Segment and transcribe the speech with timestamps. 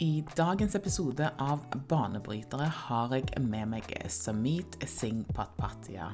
[0.00, 6.06] I dagens episode av Banebrytere har jeg med meg Samit Singh Patpatia,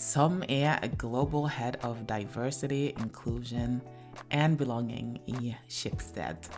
[0.00, 3.82] som er Global Head of Diversity, Inclusion
[4.32, 6.48] and Belonging i Skipsted.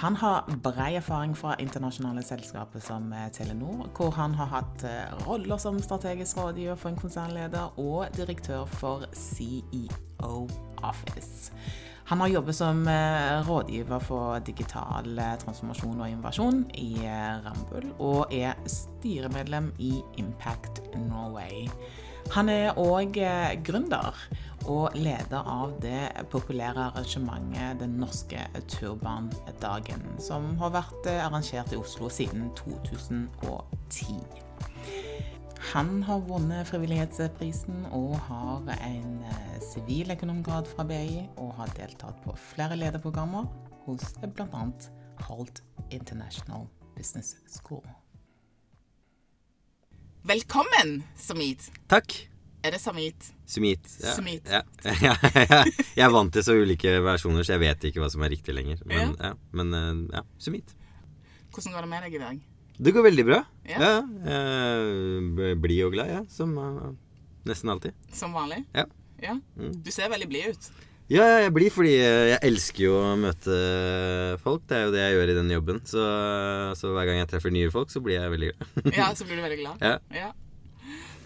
[0.00, 4.86] Han har bred erfaring fra internasjonale selskaper som Telenor, hvor han har hatt
[5.26, 10.48] roller som strategisk rådgiver for en konsernleder og direktør for CEO
[10.80, 11.52] Office.
[12.08, 12.78] Han har jobbet som
[13.44, 17.04] rådgiver for digital transformasjon og innovasjon i
[17.44, 21.68] Rambull, og er styremedlem i Impact Norway.
[22.32, 23.16] Han er òg
[23.64, 24.16] gründer
[24.68, 32.08] og leder av det populære arrangementet Den norske turbandagen, som har vært arrangert i Oslo
[32.12, 34.16] siden 2010.
[35.68, 39.18] Han har vunnet Frivillighetsprisen og har en
[39.60, 43.44] siviløkonomgrad fra BI, og har deltatt på flere lederprogrammer
[43.84, 44.62] hos bl.a.
[45.28, 45.60] Holt
[45.92, 46.64] International
[46.96, 47.84] Business School.
[50.28, 51.68] Velkommen, Samit.
[51.90, 52.16] Takk.
[52.64, 53.28] Er det Samit?
[53.46, 53.84] Sumit.
[54.00, 54.16] Ja.
[54.16, 54.48] Sumit.
[54.56, 54.62] Ja.
[55.04, 55.14] Ja,
[55.94, 58.56] jeg er vant til så ulike versjoner, så jeg vet ikke hva som er riktig
[58.56, 58.80] lenger.
[58.88, 60.72] Men ja, men, eh, ja Sumit.
[61.52, 62.46] Hvordan går det med deg i dag?
[62.78, 63.40] Det går veldig bra.
[63.68, 63.78] Ja.
[63.82, 63.94] Ja,
[64.30, 66.84] jeg Blid og glad, ja, som eh,
[67.48, 67.96] nesten alltid.
[68.14, 68.62] Som vanlig?
[68.76, 68.86] Ja.
[69.22, 69.34] Ja.
[69.58, 69.72] Mm.
[69.82, 70.68] Du ser veldig blid ut.
[71.08, 73.54] Ja, jeg blir fordi jeg elsker jo å møte
[74.42, 74.66] folk.
[74.68, 75.78] Det er jo det jeg gjør i den jobben.
[75.88, 76.04] Så,
[76.76, 78.90] så hver gang jeg treffer nye folk, så blir jeg veldig glad.
[78.92, 79.80] Ja, så blir du veldig glad.
[79.80, 79.94] Ja.
[80.12, 80.28] Ja.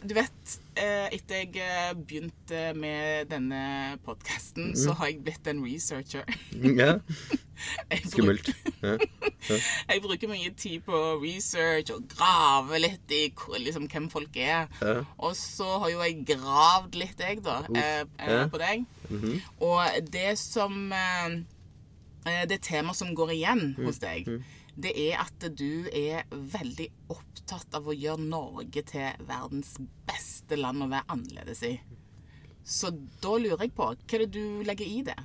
[0.06, 6.24] Du vet, etter jeg eh, begynte med denne podkasten, så har jeg blitt en researcher.
[6.62, 6.94] ja.
[8.10, 8.48] Skummelt.
[8.82, 8.96] Ja.
[9.90, 14.66] Jeg bruker mye tid på research og grave litt i hvor- liksom, hvem folk er.
[14.80, 14.94] Ja.
[15.18, 18.84] Og så har jo jeg gravd litt, jeg, da, eh, eh, på deg.
[19.10, 19.36] Mhm.
[19.60, 21.36] Og det som eh,
[22.26, 23.84] eh, Det temaet som går igjen Mm.
[23.86, 24.26] hos deg,
[24.74, 29.74] det er at du er veldig opptatt av å gjøre Norge til verdens
[30.08, 31.74] beste land å være annerledes i.
[32.64, 35.18] Så da lurer jeg på, hva er det du legger i det?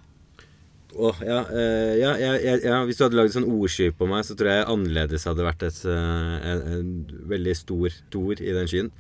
[0.96, 2.34] Åh, ja, uh, ja, ja,
[2.64, 5.66] ja, Hvis du hadde lagd sånn ordsky på meg, så tror jeg annerledes hadde vært
[5.68, 6.92] et, eh, en, en
[7.28, 8.92] veldig stor ord i den skyen.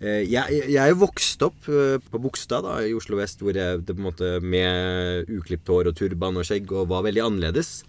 [0.00, 3.84] Uh, jeg, jeg er jo vokst opp uh, på Bogstad i Oslo vest, hvor jeg
[3.84, 7.82] det på en måte med uklipt hår og turban og skjegg og var veldig annerledes.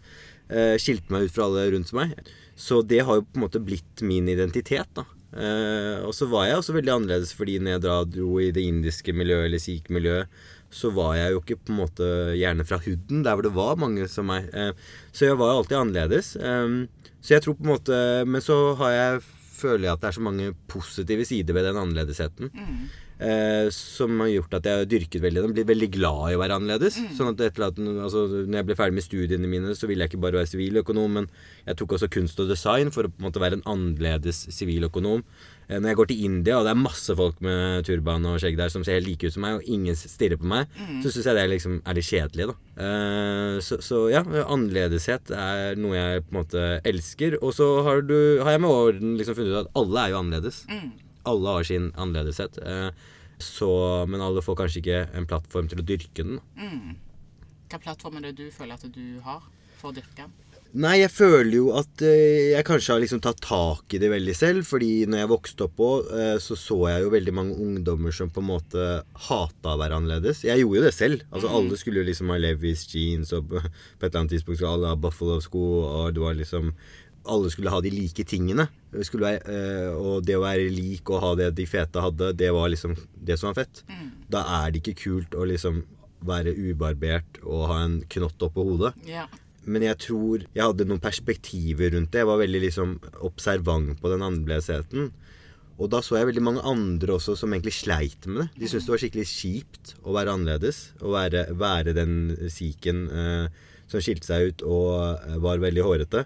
[0.51, 2.13] Eh, skilte meg ut fra alle rundt meg.
[2.59, 4.89] Så det har jo på en måte blitt min identitet.
[4.97, 5.05] da.
[5.31, 9.13] Eh, og så var jeg også veldig annerledes fordi når jeg dro i det indiske
[9.15, 10.41] miljøet eller sikh-miljøet,
[10.71, 13.79] så var jeg jo ikke på en måte gjerne fra hooden, der hvor det var
[13.79, 14.49] mange som meg.
[14.55, 14.71] Eh,
[15.15, 16.33] så jeg var jo alltid annerledes.
[17.21, 19.21] Så jeg tror på en måte Men så har jeg,
[19.61, 22.51] føler jeg at det er så mange positive sider ved den annerledesheten.
[23.21, 25.53] Eh, som har gjort at jeg har dyrket veldig den.
[25.53, 26.97] Blir veldig glad i å være annerledes.
[27.17, 30.13] Sånn at etter at altså, når jeg ble ferdig med studiene mine, så ville jeg
[30.13, 31.27] ikke bare være siviløkonom, men
[31.67, 35.21] jeg tok også kunst og design for å på en måte være en annerledes siviløkonom.
[35.69, 38.57] Eh, når jeg går til India, og det er masse folk med turban og skjegg
[38.57, 41.29] der som ser helt like ut som meg, og ingen stirrer på meg, så syns
[41.29, 42.57] jeg det liksom er litt kjedelig, da.
[42.87, 47.37] Eh, så, så ja, annerledeshet er noe jeg på en måte elsker.
[47.45, 50.21] Og så har, du, har jeg med årene liksom funnet ut at alle er jo
[50.25, 50.65] annerledes.
[51.29, 52.59] Alle har sin annerledeshet.
[52.65, 52.89] Eh,
[53.41, 53.71] så,
[54.09, 56.39] men alle får kanskje ikke en plattform til å dyrke den.
[56.59, 56.95] Mm.
[57.71, 59.43] Hva plattform er det du føler at du har
[59.79, 60.33] for å dyrke den?
[60.71, 64.35] Nei, jeg føler jo at eh, jeg kanskje har liksom tatt tak i det veldig
[64.37, 64.63] selv.
[64.69, 68.31] Fordi når jeg vokste opp òg, eh, så så jeg jo veldig mange ungdommer som
[68.31, 68.85] på en måte
[69.27, 70.45] hata å være annerledes.
[70.47, 71.25] Jeg gjorde jo det selv.
[71.31, 73.59] Altså Alle skulle jo liksom ha Levis jeans, og på
[73.99, 76.71] på et eller annet tidspunkt skulle alle ha Buffalo-sko, og det var liksom
[77.29, 78.67] alle skulle ha de like tingene.
[78.91, 82.71] Være, eh, og det å være lik og ha det de fete hadde, det var
[82.73, 83.83] liksom det som var fett.
[84.31, 85.83] Da er det ikke kult å liksom
[86.25, 88.93] være ubarbert og ha en knott oppå hodet.
[89.09, 89.25] Ja.
[89.65, 92.23] Men jeg tror jeg hadde noen perspektiver rundt det.
[92.23, 92.95] Jeg var veldig liksom
[93.27, 95.11] observant på den annerledesheten.
[95.81, 98.47] Og da så jeg veldig mange andre også som egentlig sleit med det.
[98.61, 100.81] De syntes det var skikkelig kjipt å være annerledes.
[101.01, 102.15] Å være, være den
[102.53, 106.25] siken eh, som skilte seg ut og eh, var veldig hårete.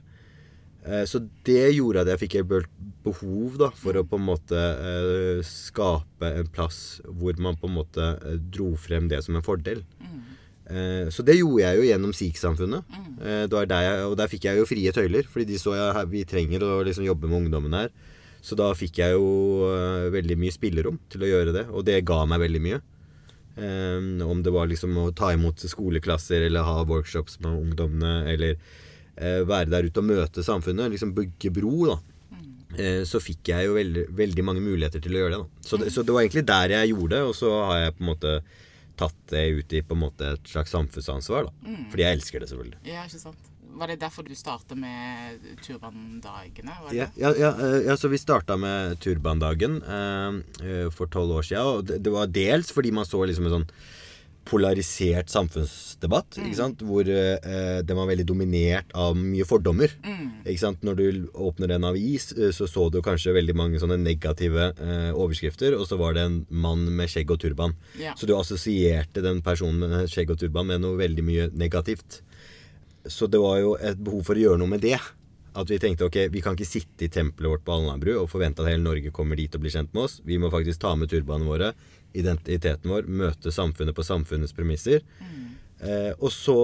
[0.85, 2.65] Eh, så det gjorde at jeg fikk et be-
[3.05, 7.75] behov da, for å på en måte eh, skape en plass hvor man på en
[7.79, 9.83] måte eh, dro frem det som en fordel.
[10.01, 10.21] Mm.
[11.13, 12.13] Så det gjorde jeg jo gjennom
[13.69, 16.63] der jeg- Og der fikk jeg jo frie tøyler, fordi de så jeg vi trenger
[16.65, 17.91] å liksom jobbe med ungdommen her.
[18.41, 19.69] Så da fikk jeg jo
[20.09, 22.81] veldig mye spillerom til å gjøre det, og det ga meg veldig mye.
[24.25, 28.57] Om det var liksom å ta imot skoleklasser eller ha workshops med ungdommene, eller
[29.15, 31.95] være der ute og møte samfunnet, liksom bygge bro, da.
[32.75, 35.41] Eh, så fikk jeg jo veldig, veldig mange muligheter til å gjøre det.
[35.41, 35.67] Da.
[35.69, 35.91] Så, det.
[35.95, 38.37] så det var egentlig der jeg gjorde det, og så har jeg på en måte
[38.99, 41.49] tatt det ut i på en måte et slags samfunnsansvar.
[41.49, 41.75] da.
[41.91, 42.79] Fordi jeg elsker det, selvfølgelig.
[42.87, 43.51] Ja, ikke sant.
[43.75, 46.77] Var det derfor du starta med turbandagene?
[46.95, 51.47] Ja, ja, ja, eh, ja, så vi starta med turbandagen eh, eh, for tolv år
[51.47, 51.71] siden.
[51.73, 53.67] Og det, det var dels fordi man så liksom en sånn
[54.45, 56.37] polarisert samfunnsdebatt.
[56.57, 56.83] Sant?
[56.85, 59.93] Hvor eh, den var veldig dominert av mye fordommer.
[60.61, 60.85] Sant?
[60.85, 65.11] Når du åpner en avis, eh, så så du kanskje veldig mange sånne negative eh,
[65.11, 67.75] overskrifter, og så var det en mann med skjegg og turban.
[68.01, 68.13] Ja.
[68.19, 72.21] Så du assosierte den personen med skjegg og turban med noe veldig mye negativt.
[73.05, 74.97] Så det var jo et behov for å gjøre noe med det.
[75.55, 78.63] At vi tenkte ok, vi kan ikke sitte i tempelet vårt på Alnabru og forvente
[78.63, 80.17] at hele Norge kommer dit og blir kjent med oss.
[80.27, 81.69] Vi må faktisk ta med turbanene våre,
[82.15, 85.03] identiteten vår, møte samfunnet på samfunnets premisser.
[85.83, 86.57] Eh, og så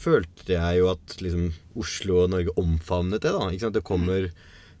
[0.00, 3.34] følte jeg jo at liksom, Oslo og Norge omfavnet det.
[3.34, 3.70] da?
[3.76, 4.30] Det kommer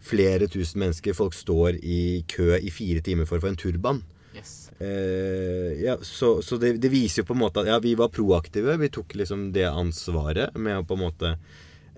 [0.04, 1.16] flere tusen mennesker.
[1.16, 4.02] Folk står i kø i fire timer for å få en turban.
[4.34, 4.70] Yes.
[4.82, 8.12] Eh, ja, så så det, det viser jo på en måte at ja, vi var
[8.12, 8.78] proaktive.
[8.80, 11.36] Vi tok liksom det ansvaret med å på en måte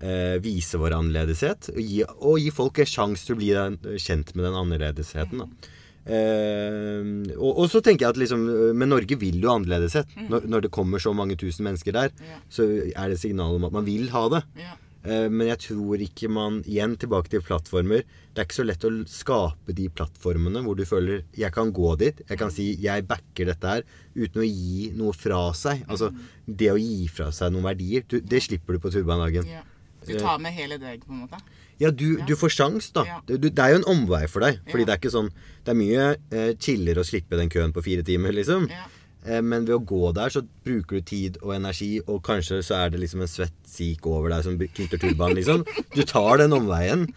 [0.03, 1.71] eh, vise vår annerledeshet.
[1.75, 5.47] Og gi, og gi folk en sjanse til å bli den, kjent med den annerledesheten.
[5.47, 5.73] Da.
[6.07, 8.45] Eh, og, og så tenker jeg at liksom
[8.79, 10.11] Men Norge vil jo annerledeshet.
[10.31, 12.41] Når, når det kommer så mange tusen mennesker der, Ja.
[12.51, 14.43] så er det signal om at man vil ha det.
[14.61, 14.75] Ja.
[15.07, 18.03] Eh, Men jeg tror ikke man Igjen tilbake til plattformer.
[18.35, 21.97] Det er ikke så lett å skape de plattformene hvor du føler Jeg kan gå
[21.99, 22.23] dit.
[22.29, 23.83] Jeg kan si jeg backer dette her
[24.17, 25.85] uten å gi noe fra seg.
[25.89, 26.11] Altså
[26.47, 28.05] det å gi fra seg noen verdier.
[28.09, 29.47] Du, det slipper du på turbanedagen.
[29.59, 29.63] ja.
[30.07, 31.41] Du tar med hele deg, på en måte?
[31.79, 33.05] Ja, du, du får sjans, da.
[33.05, 33.21] Ja.
[33.29, 34.61] Det, du, det er jo en omvei for deg.
[34.71, 34.87] Fordi Ja.
[34.87, 35.31] det er ikke sånn
[35.67, 38.69] Det er mye eh, chillere å slippe den køen på fire timer, liksom.
[38.71, 38.87] Ja.
[39.27, 42.77] Eh, men ved å gå der, så bruker du tid og energi, og kanskje så
[42.85, 45.67] er det liksom en svett sik over deg som knytter turbanen, liksom.
[45.97, 47.09] Du tar den omveien.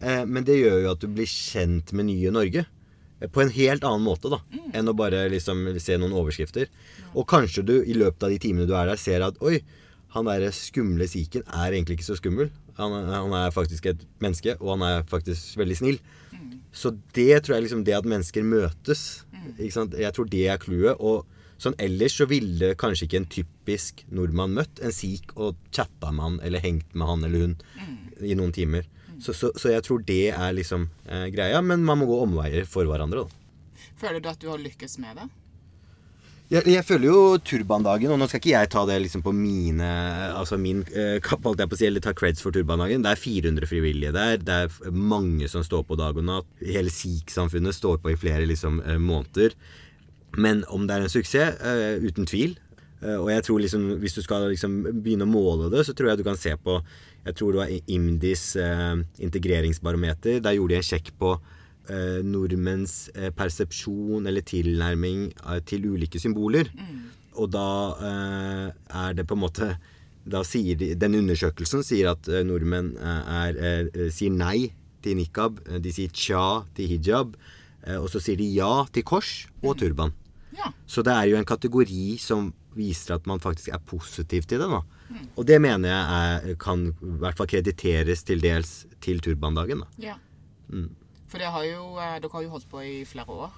[0.00, 2.64] Eh, men det gjør jo at du blir kjent med nye Norge.
[3.20, 4.40] Eh, På en helt annen måte da
[4.72, 6.66] enn å bare liksom se noen overskrifter.
[7.14, 9.60] Og kanskje du i løpet av de timene du er der, ser at oi,
[10.14, 12.50] han der skumle siken er egentlig ikke så skummel.
[12.78, 15.98] Han, er- han er faktisk et menneske, og han er faktisk veldig snill.
[16.72, 19.24] Så det tror jeg liksom det at mennesker møtes
[19.72, 19.94] sant?
[19.98, 20.96] Jeg tror det er clouet.
[21.00, 21.26] Og
[21.58, 26.22] sånn ellers så ville kanskje ikke en typisk nordmann møtt en sikh og chatta med
[26.22, 27.56] han eller hengt med han eller hun
[28.22, 28.86] i noen timer.
[29.18, 31.58] Så, så, så jeg tror det er liksom eh, greia.
[31.64, 33.24] Men man må gå omveier for hverandre.
[33.26, 33.82] da.
[33.98, 35.26] Føler du at du har lykkes med det?
[36.48, 39.88] Jeg, jeg føler jo turbandagen, og nå skal ikke jeg ta det liksom på mine
[40.32, 43.04] Altså min eh, kapp, holdt jeg på å si, eller ta creds for turbandagen.
[43.04, 44.38] Det er 400 frivillige der.
[44.40, 46.48] Det er mange som står på dag og natt.
[46.64, 49.58] Hele sikh-samfunnet står på i flere liksom, eh, måneder.
[50.40, 51.60] Men om det er en suksess?
[51.60, 52.56] Eh, uten tvil.
[53.02, 56.14] Eh, og jeg tror liksom, hvis du skal liksom begynne å måle det, så tror
[56.14, 56.80] jeg du kan se på
[57.28, 60.40] Jeg tror det var IMDis eh, integreringsbarometer.
[60.40, 61.36] Der gjorde de en sjekk på
[61.90, 66.70] eh, nordmenns eh, persepsjon eller tilnærming eh, til ulike symboler.
[67.38, 67.68] Og da
[68.08, 68.66] eh,
[69.04, 69.72] er det på en måte
[70.28, 75.62] da sier de, Den undersøkelsen sier at nordmenn er, eh, sier nei til nikab.
[75.80, 77.38] De sier tja til hijab.
[77.96, 80.10] Og så sier de ja til kors og turban.
[80.58, 80.72] Ja.
[80.84, 84.68] Så det er jo en kategori som viser at man faktisk er positiv til det.
[84.68, 84.82] da.
[85.36, 86.04] Og det mener jeg
[86.52, 89.84] er, kan i hvert fall krediteres til dels til turbandagen.
[89.84, 90.10] da.
[90.10, 90.16] ja.
[90.68, 90.90] Mm.
[91.28, 93.50] For det har jo, eh, dere har jo holdt på i flere år.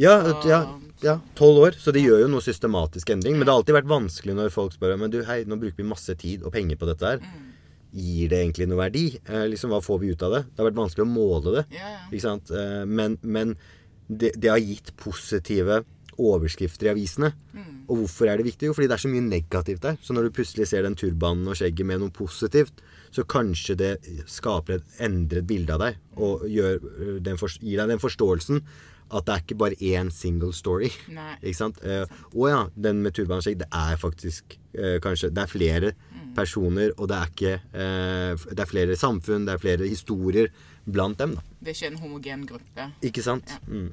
[0.00, 0.60] Ja, tolv ja,
[1.04, 1.76] ja, år.
[1.76, 3.36] Så det gjør jo noe systematisk endring.
[3.36, 5.88] Men det har alltid vært vanskelig når folk spør Men du, hei, nå bruker vi
[5.88, 7.20] masse tid og penger på dette her.
[7.90, 9.04] Gir det egentlig noe verdi?
[9.26, 10.42] Eh, liksom, Hva får vi ut av det?
[10.48, 11.66] Det har vært vanskelig å måle det.
[12.08, 12.54] Ikke sant?
[12.54, 13.58] Eh, men men
[14.10, 15.84] det, det har gitt positive
[16.20, 17.32] overskrifter i avisene.
[17.90, 18.68] Og hvorfor er det viktig?
[18.68, 19.98] Jo, fordi det er så mye negativt der.
[20.02, 23.90] Så når du plutselig ser den turbanen og skjegget med noe positivt, så kanskje det
[24.30, 25.98] skaper et endret bilde av deg.
[26.20, 28.62] Og gjør, øh, gir deg den forståelsen
[29.10, 30.90] at det er ikke bare én single story.
[31.10, 31.34] Nei.
[31.42, 31.80] Ikke sant?
[31.82, 35.50] Eh, og ja, den med turban og skjegg, det er faktisk eh, kanskje Det er
[35.50, 35.92] flere
[36.36, 40.52] personer, og det er ikke eh, Det er flere samfunn, det er flere historier
[40.86, 41.42] blant dem, da.
[41.60, 42.86] Det er ikke en homogen gruppe.
[43.02, 43.58] Ikke sant?
[43.66, 43.90] Mm.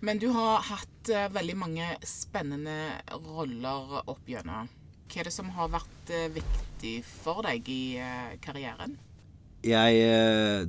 [0.00, 2.78] Men du har hatt eh, veldig mange spennende
[3.26, 4.70] roller opp gjennom.
[5.10, 8.96] Hva er det som har vært eh, viktig for deg i eh, karrieren?
[9.60, 9.96] jeg,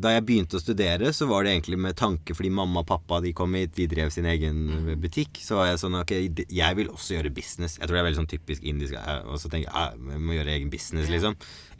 [0.03, 3.21] da jeg begynte å studere, så var det egentlig med tanke fordi mamma og pappa
[3.23, 4.57] de kom hit, de drev sin egen
[4.99, 5.39] butikk.
[5.39, 6.11] Så var jeg sånn Ok,
[6.51, 7.77] jeg vil også gjøre business.
[7.77, 8.97] Jeg tror det er veldig sånn typisk indisk.
[9.31, 11.37] Og så tenker jeg jeg må gjøre egen business, liksom.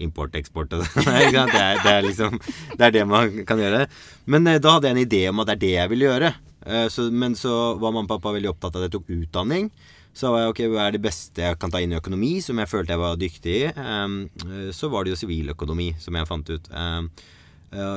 [0.07, 1.11] Import, eksport og sånn.
[1.35, 2.39] Det, det er liksom
[2.77, 3.83] Det er det man kan gjøre.
[4.31, 6.31] Men da hadde jeg en idé om at det er det jeg ville gjøre.
[6.65, 9.71] Eh, Så, men så var mamma og pappa veldig opptatt av at jeg tok utdanning.
[10.13, 12.59] Så var jeg, ok, hva er det beste jeg kan ta inn i økonomi, som
[12.59, 13.65] jeg følte jeg var dyktig i?
[13.71, 16.71] Eh, så var det jo siviløkonomi, som jeg fant ut.
[16.71, 17.03] Eh,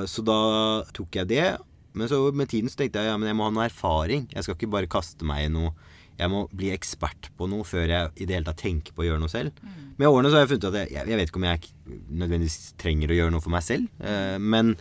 [0.07, 0.39] så da
[0.95, 1.49] tok jeg det.
[1.95, 4.29] Men så med tiden så tenkte jeg ja, men jeg må ha noe erfaring.
[4.35, 5.75] Jeg skal ikke bare kaste meg i noe
[6.15, 9.07] jeg må bli ekspert på noe før jeg i det hele tatt tenker på å
[9.09, 9.57] gjøre noe selv.
[9.99, 11.71] Med årene så har jeg funnet at jeg, jeg, vet ikke om jeg
[12.23, 14.05] nødvendigvis trenger å gjøre noe for meg selv,
[14.39, 14.77] men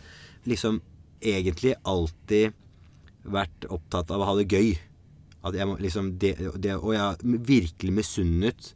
[0.46, 0.78] liksom
[1.24, 2.54] egentlig alltid
[3.24, 4.74] vært opptatt av å ha det gøy.
[5.44, 8.70] At jeg liksom det, det, Og jeg har virkelig misunnet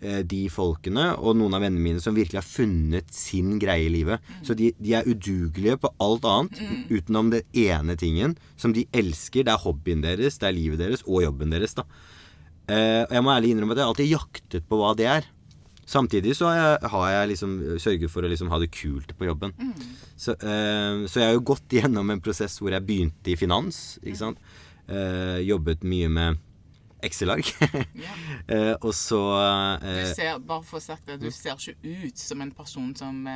[0.00, 3.92] eh, de folkene og noen av vennene mine som virkelig har funnet sin greie i
[3.92, 4.24] livet.
[4.46, 9.44] Så de, de er udugelige på alt annet utenom det ene tingen som de elsker.
[9.44, 11.76] Det er hobbyen deres, det er livet deres og jobben deres.
[11.76, 11.84] da.
[12.64, 15.32] Eh, og jeg må ærlig innrømme at jeg alltid jaktet på hva det er.
[15.86, 19.52] Samtidig så har jeg, liksom sørget for å liksom ha det kult på jobben.
[20.16, 23.98] Så, uh, så jeg har jo gått gjennom en prosess hvor jeg begynte i finans.
[24.02, 24.42] ikke sant?
[24.88, 26.42] Uh, jobbet mye med
[27.04, 27.50] Excel-ark.
[28.00, 28.14] Ja.
[28.54, 29.20] eh, og så
[29.82, 31.76] Du ser, bare for å sagt det, du ser ikke
[32.06, 33.26] ut som en person som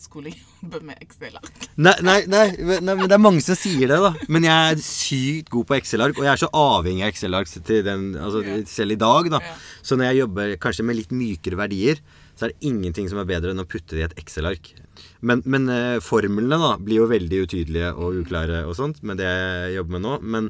[0.00, 1.66] skulle jobbe med Excel-ark.
[1.76, 4.12] nei, nei, nei, nei, men det er mange som sier det, da.
[4.32, 8.42] Men jeg er sykt god på Excel-ark, og jeg er så avhengig av Excel-ark altså,
[8.46, 8.64] yeah.
[8.68, 9.30] selv i dag.
[9.36, 9.42] da.
[9.44, 9.62] Yeah.
[9.82, 12.02] Så når jeg jobber kanskje med litt mykere verdier,
[12.40, 14.72] så er det ingenting som er bedre enn å putte det i et Excel-ark.
[15.20, 19.28] Men, men eh, formlene da blir jo veldig utydelige og uklare og sånt med det
[19.28, 20.14] jeg jobber med nå.
[20.34, 20.48] Men,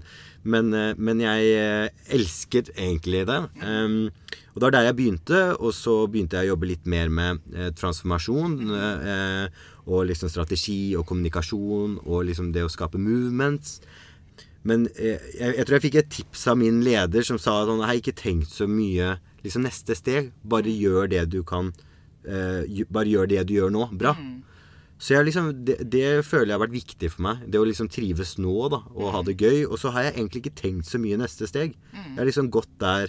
[0.54, 3.40] men, eh, men jeg eh, elsker egentlig det.
[3.64, 3.98] Um,
[4.60, 7.38] og det var der jeg begynte, og så begynte jeg å jobbe litt mer med
[7.56, 8.58] eh, transformasjon.
[8.76, 13.78] eh, og liksom strategi og kommunikasjon og liksom det å skape movements.
[14.68, 17.80] Men eh, jeg, jeg tror jeg fikk et tips av min leder som sa han
[17.80, 20.28] har ikke tenkt så mye liksom neste steg.
[20.44, 21.72] Bare gjør det du kan
[22.28, 24.12] eh, Bare gjør det du gjør nå, bra.
[25.00, 27.48] Så jeg liksom, det, det føler jeg har vært viktig for meg.
[27.48, 29.64] Det å liksom trives nå da, og ha det gøy.
[29.64, 31.72] Og så har jeg egentlig ikke tenkt så mye neste steg.
[31.96, 33.08] Jeg har liksom gått der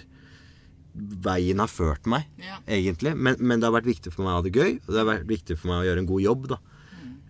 [0.94, 2.58] veien har ført meg, Ja.
[2.68, 3.14] egentlig.
[3.16, 5.08] Men, men det har vært viktig for meg å ha det gøy, og det har
[5.08, 6.48] vært viktig for meg å gjøre en god jobb.
[6.52, 6.58] da.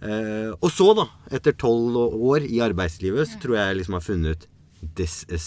[0.03, 4.07] Eh, og så, da, etter tolv år i arbeidslivet, så tror jeg jeg liksom har
[4.07, 4.49] funnet ut
[4.99, 5.45] This is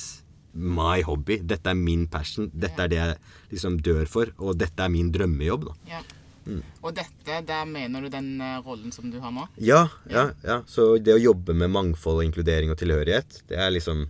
[0.56, 1.42] my hobby.
[1.44, 2.48] Dette er min passion.
[2.56, 3.18] Dette er det jeg
[3.52, 4.32] liksom dør for.
[4.40, 5.66] Og dette er min drømmejobb.
[5.68, 5.74] da.
[5.90, 6.00] Ja.
[6.46, 6.62] Mm.
[6.86, 9.48] Og dette, der mener du den eh, rollen som du har nå?
[9.60, 10.62] Ja, ja, ja.
[10.70, 14.06] Så det å jobbe med mangfold, og inkludering og tilhørighet, det er liksom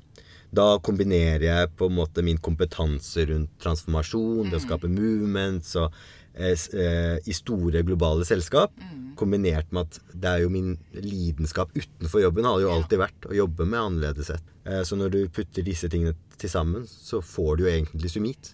[0.55, 5.95] Da kombinerer jeg på en måte min kompetanse rundt transformasjon, det å skape movements og
[6.37, 8.75] eh, eh, i store globale selskap,
[9.19, 13.35] kombinert med at det er jo min lidenskap utenfor jobben har jo alltid vært å
[13.35, 14.53] jobbe med annerledeshet.
[14.67, 18.53] Eh, så når du putter disse tingene til sammen, så får du jo egentlig sumit.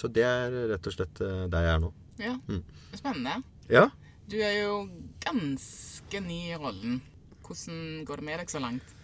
[0.00, 1.90] Så det er rett og slett der jeg er nå.
[2.20, 2.36] Ja.
[2.48, 2.62] Mm.
[2.94, 3.40] Spennende.
[3.70, 3.88] Ja.
[4.30, 4.74] Du er jo
[5.24, 7.00] ganske ny i rollen.
[7.44, 8.96] Hvordan går det med deg så langt?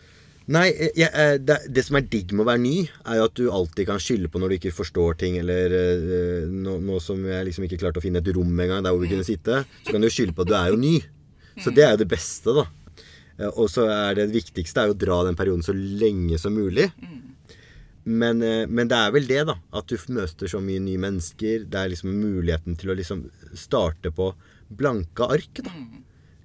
[0.47, 2.77] Nei, jeg, jeg, det, det som er digg med å være ny,
[3.11, 6.45] er jo at du alltid kan skylde på når du ikke forstår ting, eller eh,
[6.47, 9.11] nå, nå som jeg liksom ikke klarte å finne et rom engang der hvor vi
[9.11, 10.95] kunne sitte, så kan du skylde på at du er jo ny.
[11.65, 12.67] Så det er jo det beste, da.
[13.41, 16.39] Eh, Og så er det det viktigste er jo å dra den perioden så lenge
[16.39, 16.87] som mulig.
[18.07, 19.57] Men, eh, men det er vel det, da.
[19.75, 21.65] At du møter så mye nye mennesker.
[21.67, 23.27] Det er liksom muligheten til å liksom
[23.59, 24.31] starte på
[24.71, 25.75] blanke ark, da.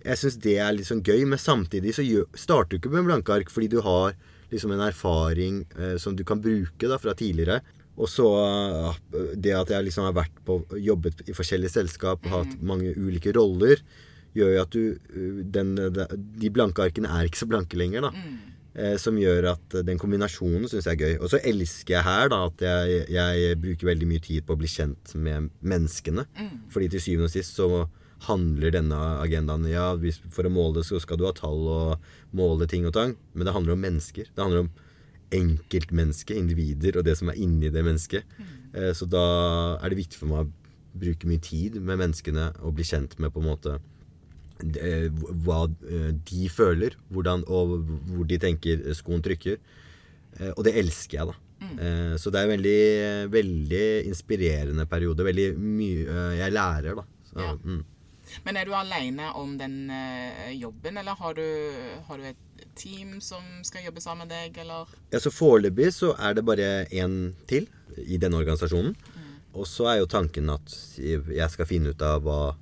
[0.01, 2.05] Jeg syns det er litt sånn gøy, men samtidig så
[2.37, 4.15] starter du ikke med blanke ark fordi du har
[4.51, 7.61] liksom en erfaring eh, som du kan bruke da fra tidligere.
[8.01, 12.37] Og så eh, det at jeg liksom har vært på, jobbet i forskjellige selskap og
[12.39, 13.83] hatt mange ulike roller,
[14.37, 15.75] gjør jo at du eh, den,
[16.39, 18.25] De blanke arkene er ikke så blanke lenger, da.
[18.71, 21.15] Eh, som gjør at den kombinasjonen syns jeg er gøy.
[21.19, 24.61] Og så elsker jeg her da at jeg, jeg bruker veldig mye tid på å
[24.61, 26.27] bli kjent med menneskene.
[26.71, 27.67] Fordi til syvende og sist så
[28.27, 29.95] handler denne agendaen Ja,
[30.29, 33.47] for å måle det så skal du ha tall og måle ting og tang, men
[33.47, 34.29] det handler om mennesker.
[34.35, 34.71] Det handler om
[35.31, 38.23] enkeltmennesket, individer, og det som er inni det mennesket.
[38.37, 38.93] Mm.
[38.95, 39.21] så da
[39.83, 43.31] er det viktig for meg å bruke mye tid med menneskene og bli kjent med
[43.33, 43.77] på en måte
[44.79, 45.07] eh,
[45.45, 47.77] hva eh, de føler, hvordan, og
[48.11, 49.57] hvor de tenker skoen trykker.
[50.39, 51.37] Eh, Og det elsker jeg, da.
[51.61, 52.17] Mm.
[52.17, 52.77] Så det er en veldig,
[53.29, 55.23] veldig inspirerende periode.
[55.27, 57.03] Veldig mye eh, jeg lærer, da.
[57.29, 57.53] Så, Ja.
[57.55, 57.81] mm.
[58.45, 61.45] Men er du aleine om den eh, jobben, eller har du,
[62.07, 64.89] har du et team som skal jobbe sammen med deg, eller?
[65.11, 68.95] Ja, så Foreløpig så er det bare én til i denne organisasjonen.
[69.51, 72.53] Og så er jo tanken at jeg skal finne ut av hva,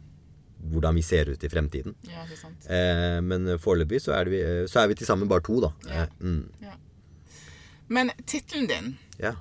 [0.73, 1.93] hvordan vi ser ut i fremtiden.
[2.09, 2.65] Ja, ikke sant?
[2.65, 5.73] Eh, men foreløpig så er, vi, så er vi til sammen bare to, da.
[5.85, 6.07] Ja.
[6.07, 6.73] Eh, mm.
[7.89, 8.89] Men tittelen din
[9.21, 9.35] ja.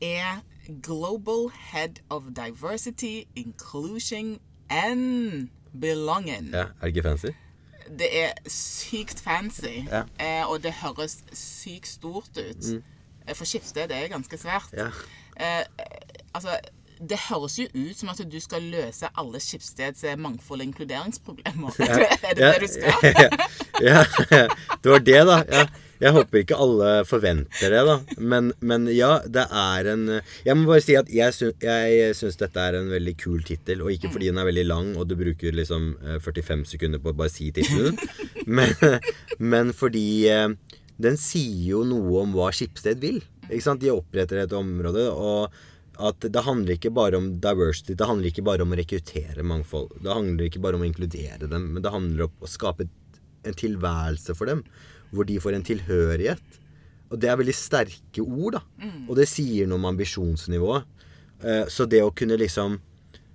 [0.00, 0.40] er
[0.82, 4.38] Global Head of Diversity, Inclusion
[4.70, 5.50] and
[5.80, 6.50] Belonging.
[6.52, 6.58] ja.
[6.58, 7.32] Er det ikke fancy?
[7.98, 10.02] Det er sykt fancy, Ja.
[10.20, 12.64] eh, og det høres sykt stort ut.
[12.72, 12.82] Mm.
[13.34, 14.72] For Skipsted er ganske svært.
[14.72, 14.86] Ja.
[15.40, 15.64] Eh,
[16.34, 16.48] altså,
[17.08, 21.70] det høres jo ut som at du skal løse alle Skipsteds eh, mangfold- og inkluderingsproblemer.
[22.28, 22.92] er det det du skal?
[23.88, 24.04] ja,
[24.84, 25.66] det var det, da.
[26.04, 27.96] Jeg håper ikke alle forventer det, da.
[28.20, 32.36] Men, men ja, det er en Jeg må bare si at jeg, sy jeg syns
[32.40, 33.80] dette er en veldig kul tittel.
[33.84, 37.14] Og ikke fordi den er veldig lang, og du bruker liksom 45 eh, sekunder på
[37.14, 37.96] å bare si tittelen.
[38.44, 38.74] Men,
[39.40, 40.50] men, fordi eh,
[41.00, 43.22] den sier jo noe om hva Skipsted vil.
[43.46, 43.80] Ikke sant?
[43.80, 45.06] De oppretter et område.
[45.08, 45.54] og
[45.94, 49.92] at det handler ikke bare om diversity, det handler ikke bare om å rekruttere mangfold.
[50.02, 52.88] Det handler ikke bare om å inkludere dem, men det handler om å skape
[53.46, 54.64] en tilværelse for dem
[55.14, 56.60] hvor de får en tilhørighet.
[57.12, 58.64] Og det er veldig sterke ord, da.
[58.82, 59.06] Mm.
[59.06, 60.90] Og det sier noe om ambisjonsnivået.
[61.44, 62.78] Eh, så det å kunne liksom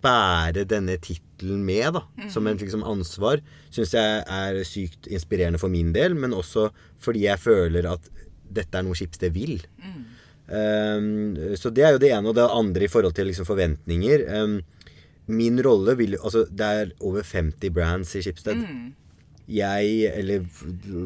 [0.03, 2.29] bære denne tittelen med, da, mm.
[2.33, 6.69] som en liksom ansvar, syns jeg er sykt inspirerende for min del, men også
[7.03, 8.07] fordi jeg føler at
[8.49, 9.59] dette er noe Skipsted vil.
[9.83, 10.05] Mm.
[10.49, 11.09] Um,
[11.59, 12.31] så det er jo det ene.
[12.31, 14.23] Og det andre i forhold til liksom forventninger.
[14.33, 14.55] Um,
[15.29, 18.57] min rolle vil Altså, det er over 50 brands i Skipsted.
[18.57, 18.87] Mm
[19.49, 20.43] jeg, eller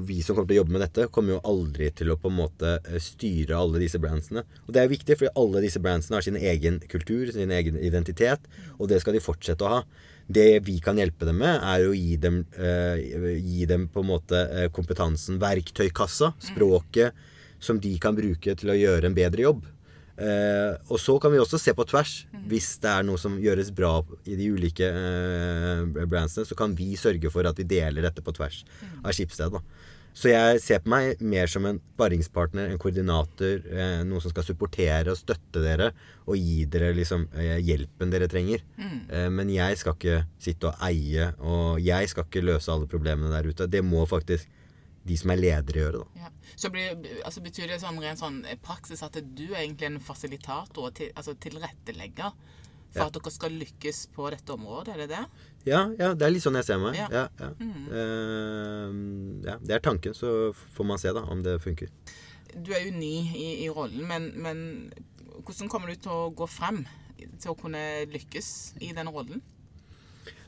[0.08, 2.40] vi som kommer til å jobbe med dette, kommer jo aldri til å på en
[2.42, 4.44] måte eh, styre alle disse brandsene.
[4.68, 8.50] Og det er viktig, fordi alle disse brandsene har sin egen kultur, sin egen identitet,
[8.78, 9.84] og det skal de fortsette å ha.
[10.24, 14.12] Det vi kan hjelpe dem med, er å gi dem, eh, gi dem på en
[14.14, 17.24] måte eh, kompetansen, verktøykassa, språket,
[17.64, 19.64] som de kan bruke til å gjøre en bedre jobb.
[20.14, 22.14] Eh, og så kan vi også se på tvers.
[22.50, 23.96] Hvis det er noe som gjøres bra
[24.30, 28.36] i de ulike eh, brandsene, så kan vi sørge for at vi deler dette på
[28.36, 29.02] tvers mm.
[29.02, 29.60] av Skipsted.
[30.14, 34.46] Så jeg ser på meg mer som en sparringspartner, en koordinator, eh, noen som skal
[34.46, 35.90] supportere og støtte dere
[36.28, 38.62] og gi dere liksom eh, hjelpen dere trenger.
[38.78, 39.00] Mm.
[39.10, 43.34] Eh, men jeg skal ikke sitte og eie, og jeg skal ikke løse alle problemene
[43.34, 43.68] der ute.
[43.68, 44.46] Det må faktisk
[45.04, 46.02] de som er ledere, gjøre.
[46.04, 46.26] da.
[46.26, 46.32] Ja.
[46.60, 46.96] Så blir,
[47.26, 51.36] altså betyr det sånn rent sånn praksis at du er egentlig en fasilitator, til, altså
[51.44, 52.36] tilrettelegger,
[52.94, 53.08] for ja.
[53.10, 54.94] at dere skal lykkes på dette området?
[54.94, 55.24] Er det det?
[55.66, 57.00] Ja, ja det er litt sånn jeg ser meg.
[57.00, 57.26] Ja.
[57.40, 57.88] Ja, mm.
[57.90, 61.90] uh, ja, Det er tanken, så får man se da om det funker.
[62.54, 64.60] Du er jo ny i, i rollen, men, men
[65.42, 66.84] hvordan kommer du til å gå frem
[67.18, 67.82] til å kunne
[68.14, 68.54] lykkes
[68.86, 69.42] i den rollen?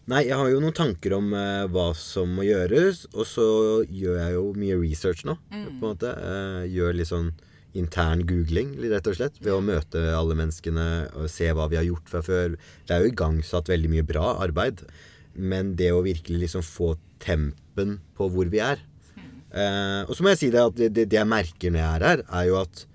[0.05, 3.45] Nei, jeg har jo noen tanker om uh, hva som må gjøres, og så
[3.89, 5.33] gjør jeg jo mye research nå.
[5.49, 5.63] Mm.
[5.65, 6.11] på en måte.
[6.13, 7.31] Uh, gjør litt sånn
[7.75, 9.39] intern googling, rett og slett.
[9.41, 10.85] Ved å møte alle menneskene
[11.17, 12.53] og se hva vi har gjort fra før.
[12.85, 14.85] Det er jo igangsatt veldig mye bra arbeid.
[15.33, 18.77] Men det å virkelig liksom få tempen på hvor vi er
[19.51, 22.05] uh, Og så må jeg si det at det, det, jeg merker når jeg er
[22.11, 22.85] her, er jo at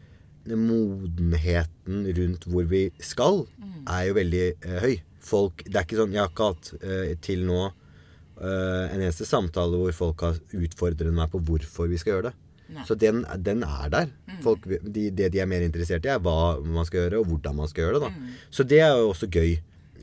[0.50, 3.82] modenheten rundt hvor vi skal, mm.
[3.90, 4.46] er jo veldig
[4.80, 9.00] høy folk Det er ikke sånn Jeg har ikke hatt uh, til nå uh, en
[9.00, 12.36] eneste samtale hvor folk har utfordret meg på hvorfor vi skal gjøre det.
[12.70, 12.84] Nei.
[12.86, 14.12] Så den, den, er der.
[14.30, 14.36] Mm.
[14.44, 17.58] Folk, de, det de er mer interessert i, er hva man skal gjøre, og hvordan
[17.58, 18.02] man skal gjøre det.
[18.06, 18.10] da.
[18.14, 18.36] Mm.
[18.54, 19.56] Så det er jo også gøy.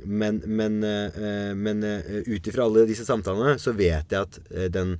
[0.03, 1.81] Men, men, uh, men
[2.27, 4.41] ut ifra alle disse samtalene så vet jeg at
[4.75, 4.97] den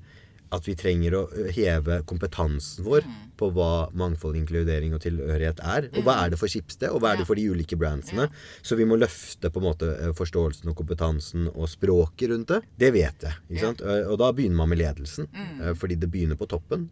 [0.54, 1.22] at vi trenger å
[1.54, 3.16] heve kompetansen vår mm.
[3.40, 5.90] på hva mangfold, inkludering og tilhørighet er.
[5.94, 6.22] Og hva mm.
[6.22, 8.30] er det for Schibsted, og hva er det for de ulike brandsene.
[8.66, 12.62] Så vi må løfte på en måte forståelsen og kompetansen og språket rundt det.
[12.86, 13.42] Det vet jeg.
[13.50, 13.84] ikke sant?
[13.84, 15.28] Og da begynner man med ledelsen.
[15.34, 15.76] Mm.
[15.80, 16.88] Fordi det begynner på toppen.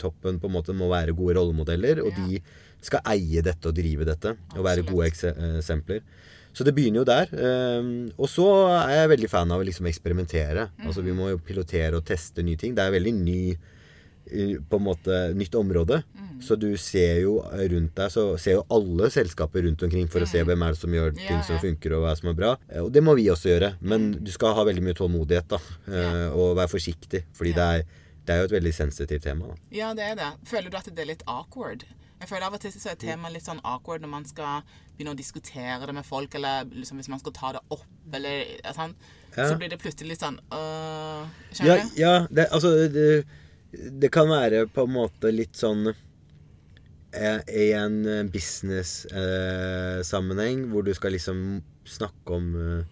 [0.00, 2.40] Toppen på en måte må være gode rollemodeller, og de
[2.80, 4.34] skal eie dette og drive dette.
[4.56, 6.02] Og være gode eksempler.
[6.52, 7.30] Så det begynner jo der.
[7.80, 10.70] Um, og så er jeg veldig fan av å liksom eksperimentere.
[10.82, 12.74] Altså Vi må jo pilotere og teste nye ting.
[12.74, 13.42] Det er veldig ny
[14.68, 16.02] på en måte nytt område.
[16.14, 16.42] Mm.
[16.42, 20.26] Så du ser jo rundt deg Så ser jo alle selskaper rundt omkring for mm.
[20.26, 20.48] å se mm.
[20.48, 22.52] hvem er det som gjør ting som funker, og hva som er bra.
[22.68, 23.72] Eh, og det må vi også gjøre.
[23.80, 24.20] Men mm.
[24.26, 25.60] du skal ha veldig mye tålmodighet, da.
[25.90, 26.12] Ja.
[26.30, 27.24] Og være forsiktig.
[27.36, 29.50] Fordi det, er, det, er, jo et veldig sensitivt tema.
[29.50, 29.58] Da.
[29.80, 30.30] Ja, det er det.
[30.50, 31.86] Føler du at det er litt awkward?
[32.20, 34.60] Jeg føler av og til så er temaet litt sånn awkward når man skal
[34.92, 38.60] begynne å diskutere det med folk, eller liksom hvis man skal ta det opp, eller
[38.76, 38.92] sånn.
[39.32, 39.48] Ja.
[39.48, 41.70] Så blir det plutselig litt sånn øh, Skjønner du?
[41.96, 43.24] Ja, ja det, altså det,
[43.72, 50.94] det, kan være på en måte litt sånn eh, i en business-sammenheng eh, hvor du
[50.98, 52.84] skal liksom snakke om eh,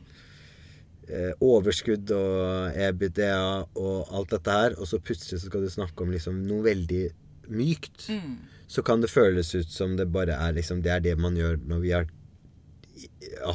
[1.44, 6.10] overskudd og EBDA og alt dette her, og så plutselig så skal du snakke om
[6.16, 7.04] liksom noe veldig
[7.52, 8.08] mykt.
[8.14, 11.36] Mm så kan det føles ut som det bare er liksom Det er det man
[11.36, 12.08] gjør når vi har,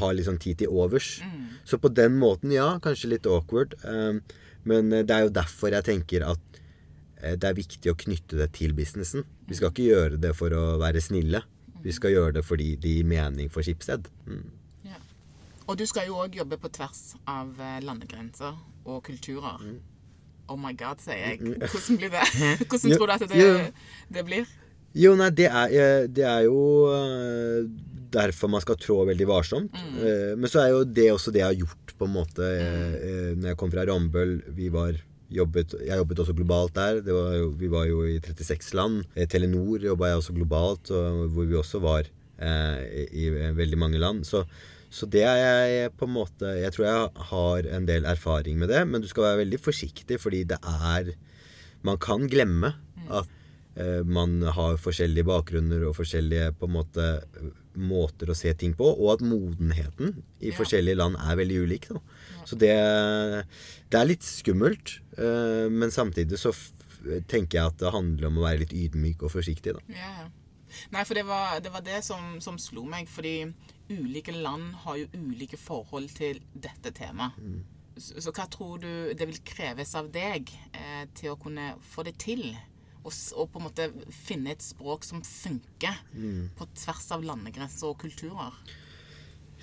[0.02, 1.20] har liksom tid til overs.
[1.22, 1.60] Mm.
[1.70, 3.78] Så på den måten, ja, kanskje litt awkward.
[3.86, 4.24] Um,
[4.64, 6.60] men eh, det er jo derfor jeg tenker at
[7.22, 9.28] eh, det er viktig å knytte det til businessen.
[9.46, 11.44] Vi skal ikke gjøre det for å være snille.
[11.84, 14.08] Vi skal gjøre det fordi det gir mening for Skipsted.
[14.26, 14.46] Mm.
[14.88, 15.00] Ja.
[15.68, 19.62] Og du skal jo òg jobbe på tvers av eh, landegrenser og kulturer.
[19.62, 19.82] Mm.
[20.52, 21.40] Oh my god, sier jeg.
[21.44, 21.70] Mm, mm.
[21.70, 22.28] Hvordan blir det?
[22.70, 23.74] Hvordan tror du at det,
[24.18, 24.50] det blir?
[24.94, 26.60] Jo, nei, det er, eh, det er jo
[26.94, 27.64] eh,
[28.14, 29.74] derfor man skal trå veldig varsomt.
[29.74, 29.96] Mm.
[30.06, 32.42] Eh, men så er jo det også det jeg har gjort, på en måte.
[32.44, 33.42] Mm.
[33.42, 34.98] Når jeg kom fra Rambøll Vi var
[35.34, 37.02] jobbet, jeg jobbet også globalt der.
[37.06, 39.02] Var jo, vi var jo i 36 land.
[39.30, 44.24] Telenor jobba jeg også globalt, hvor vi også var eh, i, veldig mange land.
[44.30, 44.44] Så,
[44.94, 48.70] så, det er jeg på en måte Jeg tror jeg har en del erfaring med
[48.74, 51.16] det, men du skal være veldig forsiktig, fordi det er
[51.84, 52.76] Man kan glemme
[53.10, 53.40] at eh,
[54.06, 57.06] man har forskjellige bakgrunner og forskjellige på en måte
[57.74, 60.58] måter å se ting på, og at modenheten i ja.
[60.60, 61.88] forskjellige land er veldig ulik.
[61.90, 62.02] Da.
[62.36, 62.44] Ja.
[62.50, 62.76] Så det,
[63.90, 66.54] det, er litt skummelt, uh, men samtidig så
[67.28, 69.74] tenker jeg at det handler om å være litt ydmyk og forsiktig.
[69.80, 69.98] Da.
[69.98, 70.30] Ja,
[70.94, 73.10] Nei, for det var det, var det som, som, slo meg.
[73.12, 73.46] Fordi
[73.94, 77.38] ulike land har jo ulike forhold til dette temaet.
[77.38, 77.62] Mm.
[77.94, 82.06] Så, så, hva tror du det vil kreves av deg eh, til å kunne få
[82.08, 82.48] det til?
[83.04, 86.56] Og, og, på en måte finne et språk som funker mm.
[86.58, 88.56] på tvers av landegrenser og kulturer.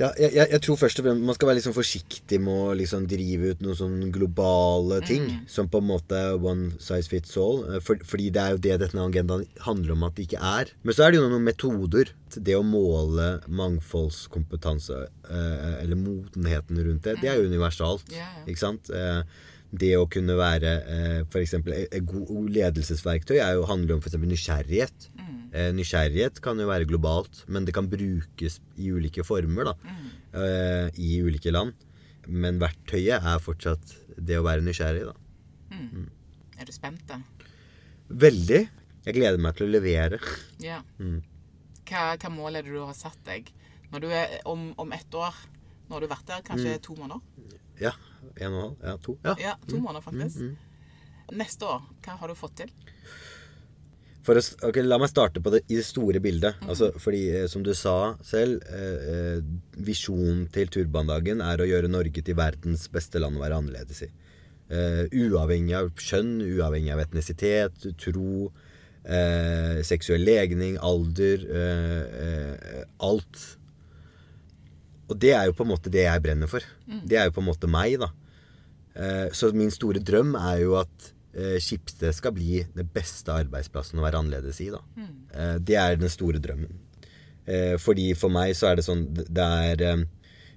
[0.00, 3.04] Ja, jeg, jeg, tror først og fremst man skal være liksom forsiktig med å liksom
[3.10, 5.26] drive ut noen sånne globale ting.
[5.28, 5.42] Mm.
[5.50, 7.60] Som på en måte one size fits all.
[7.68, 10.72] Eh, for, fordi det er jo det denne agendaen handler om at det ikke er.
[10.86, 12.14] Men så er det jo noen metoder.
[12.32, 13.28] Det å måle
[13.60, 17.52] mangfoldskompetanse, eh, eller modenheten rundt det, det er jo mm.
[17.52, 18.14] universalt.
[18.14, 18.40] Yeah.
[18.48, 18.92] Ikke sant?
[18.94, 19.20] Eh,
[19.70, 21.54] det å kunne være eh, f.eks.
[21.62, 24.18] et god ledelsesverktøy er jo, handler om f.eks.
[24.18, 25.06] nysgjerrighet.
[25.14, 25.36] Mm.
[25.50, 30.08] Eh, nysgjerrighet kan jo være globalt, men det kan brukes i ulike former da, mm.
[30.42, 31.86] eh, i ulike land.
[32.30, 35.06] Men verktøyet er fortsatt det å være nysgjerrig.
[35.06, 35.14] da.
[35.76, 35.86] Mm.
[35.86, 36.10] mm.
[36.60, 37.20] Er du spent, da?
[38.10, 38.64] Veldig.
[39.06, 40.18] Jeg gleder meg til å levere.
[40.60, 40.82] Ja.
[40.98, 41.22] Mm.
[41.88, 43.48] Hva, hva mål er det du har satt deg?
[43.90, 45.38] Når du er om, om ett år?
[45.86, 46.82] Nå har du vært der kanskje mm.
[46.84, 47.60] to måneder?
[47.80, 47.94] Ja.
[48.36, 48.76] En og en halv?
[48.84, 49.16] Ja, to.
[49.24, 49.84] Ja, ja to mm.
[49.86, 50.40] måneder, faktisk.
[50.40, 51.36] Mm, mm.
[51.40, 52.72] Neste år, hva har du fått til?
[54.30, 54.34] Å,
[54.68, 56.58] okay, la meg starte på det, i det store bildet.
[56.60, 56.70] Mm.
[56.70, 59.38] Altså, fordi, eh, som du sa selv, eh, eh,
[59.80, 64.10] visjonen til Turbandagen er å gjøre Norge til verdens beste land å være annerledes i.
[64.70, 68.52] Eh, uavhengig av kjønn, uavhengig av etnisitet, tro,
[69.04, 73.56] eh, seksuell legning, alder eh, Alt
[75.10, 76.64] og det er jo på en måte det jeg brenner for.
[76.86, 77.00] Mm.
[77.10, 78.12] Det er jo på en måte meg, da.
[78.94, 84.00] Eh, så min store drøm er jo at eh, Skipsted skal bli den beste arbeidsplassen
[84.00, 84.82] å være annerledes i, da.
[84.98, 85.12] Mm.
[85.30, 86.86] Eh, det er den store drømmen.
[87.82, 90.04] Fordi for meg så er det sånn Det er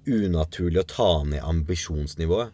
[0.05, 2.51] unaturlig å ta ned ambisjonsnivået.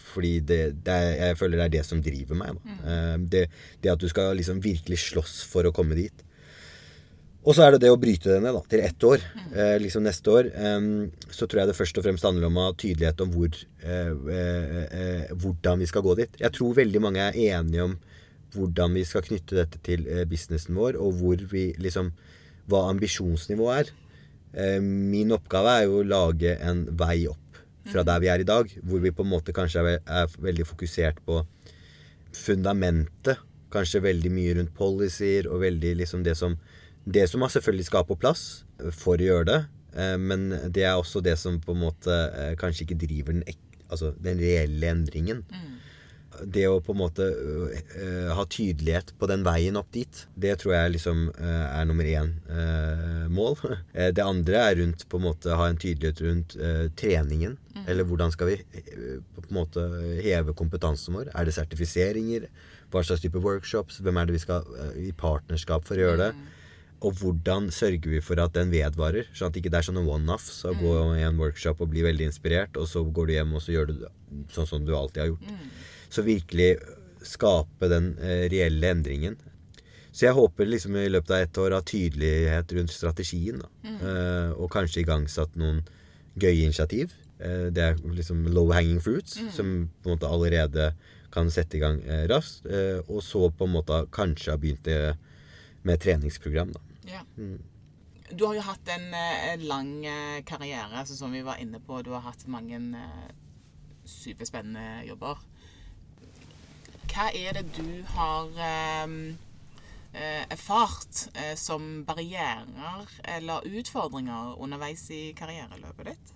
[0.00, 2.58] Fordi det, det er, jeg føler det er det som driver meg.
[2.64, 3.28] Mm.
[3.30, 3.44] Det,
[3.84, 6.23] det, at du skal liksom virkelig slåss for å komme dit.
[7.44, 9.24] Og så er det det å bryte det ned da, til ett år.
[9.52, 10.48] Eh, liksom neste år.
[10.48, 10.86] Eh,
[11.28, 14.12] så tror jeg det først og fremst handler om å ha tydelighet om hvor, eh,
[14.36, 16.38] eh, eh, hvordan vi skal gå dit.
[16.40, 17.98] Jeg tror veldig mange er enige om
[18.54, 22.14] hvordan vi skal knytte dette til eh, businessen vår, og hvor vi liksom
[22.70, 23.92] hva ambisjonsnivået er.
[24.80, 27.58] min oppgave er jo å lage en vei opp
[27.90, 30.64] fra der vi er i dag, hvor vi på en måte kanskje er, er veldig
[30.64, 31.40] fokusert på
[32.32, 33.42] fundamentet.
[33.74, 36.54] Kanskje veldig mye rundt policies og veldig liksom det som
[37.04, 38.64] det som man selvfølgelig skal ha på plass
[38.96, 39.60] for å gjøre det,
[39.96, 43.44] eh, men det er også det som på en måte eh, kanskje ikke driver den,
[43.90, 45.44] altså den reelle endringen.
[45.52, 45.70] Mm.
[46.50, 47.26] Det å på en måte
[48.34, 52.32] ha tydelighet på den veien opp dit, det tror jeg liksom er nummer én
[53.30, 53.54] mål.
[54.18, 56.56] det andre er rundt på en måte ha en tydelighet rundt
[56.98, 57.54] treningen.
[57.76, 57.84] Mm.
[57.86, 59.86] Eller hvordan skal vi på en måte
[60.26, 61.30] heve kompetansen vår?
[61.38, 62.50] Er det sertifiseringer?
[62.90, 64.02] Hva slags type workshops?
[64.02, 64.66] Hvem er det vi skal
[64.98, 66.32] i partnerskap for å gjøre det?
[66.34, 66.50] Mm.
[67.04, 69.28] Og hvordan sørger vi for at den vedvarer?
[69.36, 70.46] Sånn at det ikke er sånn one-off.
[70.48, 70.80] Så mm.
[70.80, 73.74] gå i en workshop og bli veldig inspirert, og så går du hjem og så
[73.74, 74.12] gjør du det
[74.54, 75.50] sånn som du alltid har gjort.
[75.50, 75.66] Mm.
[76.14, 76.70] Så virkelig
[77.24, 79.36] skape den eh, reelle endringen.
[80.14, 83.60] Så jeg håper liksom i løpet av ett år ha tydelighet rundt strategien.
[83.82, 83.98] Mm.
[83.98, 85.82] Eh, og kanskje igangsatt noen
[86.38, 87.16] gøye initiativ.
[87.42, 89.50] Eh, det er liksom low hanging fruits, mm.
[89.56, 90.92] som på en måte allerede
[91.34, 91.96] kan sette i gang
[92.30, 92.62] raskt.
[93.10, 94.86] Og så på en måte kanskje ha begynt
[95.82, 96.70] med treningsprogram.
[96.70, 96.93] da.
[97.08, 97.22] Ja.
[97.36, 97.62] Mm.
[98.30, 102.02] Du har jo hatt en, eh, lang eh, karriere, altså som vi var inne på.
[102.02, 103.32] Du har hatt mange eh,
[104.04, 105.42] superspennende jobber.
[107.12, 116.10] Hva er det du har eh, erfart uh, som barrierer eller utfordringer underveis i karriereløpet
[116.10, 116.32] ditt?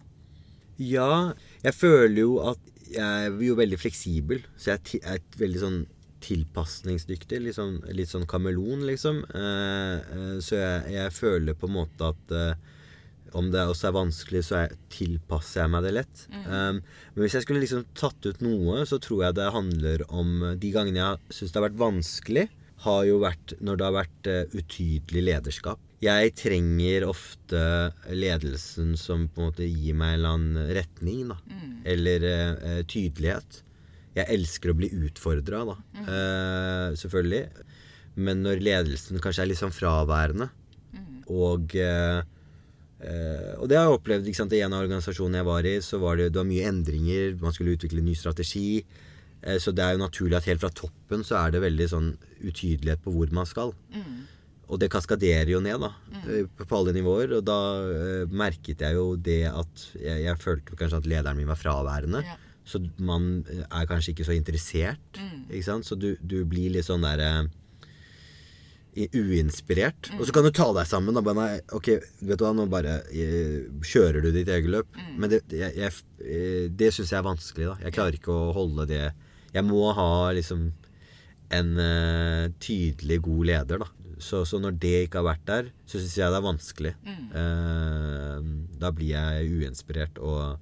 [0.79, 1.33] Ja,
[1.65, 4.45] jeg føler jo at jeg er jo veldig fleksibel.
[4.57, 5.81] Så jeg er veldig sånn
[6.25, 7.41] tilpasningsdyktig.
[7.45, 9.23] Litt sånn, litt sånn kameleon, liksom.
[9.35, 12.77] Eh, eh, så jeg, jeg, føler på en måte at eh,
[13.37, 16.23] om det også er vanskelig, så jeg, tilpasser jeg meg det lett.
[16.33, 16.45] Mm.
[16.49, 16.79] Um,
[17.13, 20.71] men hvis jeg skulle liksom tatt ut noe, så tror jeg det handler om De
[20.73, 22.47] gangene jeg syns det har vært vanskelig,
[22.87, 25.85] har jo vært når det har vært uh, utydelig lederskap.
[26.01, 27.61] Jeg trenger ofte
[28.15, 31.41] ledelsen som på en måte gir meg en eller annen retning, da.
[31.51, 31.73] Mm.
[31.95, 33.63] Eller uh, tydelighet.
[34.23, 35.77] Jeg elsker å bli utfordra, da.
[36.03, 37.43] Eh, selvfølgelig.
[38.19, 40.51] Men når ledelsen kanskje er litt sånn fraværende,
[41.29, 42.23] og uh,
[43.05, 45.75] uh, Og det har jeg opplevd ikke sant, i en av organisasjonene jeg var i.
[45.85, 47.37] Så var det, det var mye endringer.
[47.43, 48.81] Man skulle utvikle ny strategi.
[49.61, 52.09] Så det er jo naturlig at helt fra toppen så er det veldig sånn
[52.41, 53.75] utydelighet på hvor man skal.
[54.69, 55.93] Og det kaskaderer jo ned, da.
[56.13, 56.49] Mm.
[56.57, 57.33] På på alle nivåer.
[57.39, 61.49] Og da eh, merket jeg jo det at jeg, jeg følte kanskje at lederen min
[61.49, 62.23] var fraværende.
[62.27, 62.37] Ja.
[62.69, 65.23] Så man eh, er kanskje ikke så interessert.
[65.49, 65.89] Ikke sant?
[65.89, 67.49] Så du, du blir litt sånn der
[69.07, 70.11] uinspirert.
[70.11, 70.19] Mm.
[70.19, 71.17] Og så kan du ta deg sammen.
[71.17, 71.91] Da, bare, ok,
[72.25, 74.99] vet du hva, nå bare eh, kjører du ditt eget løp.
[75.17, 77.71] Men det, jeg, jeg, eh, det syns jeg er vanskelig.
[77.71, 79.05] da Jeg klarer ikke å holde det
[79.55, 80.71] Jeg må ha liksom
[81.55, 83.93] en eh, tydelig, god leder, da.
[84.19, 86.95] Så, så når det ikke har vært der, så syns jeg det er vanskelig.
[87.09, 88.49] Eh,
[88.83, 90.59] da blir jeg uinspirert, og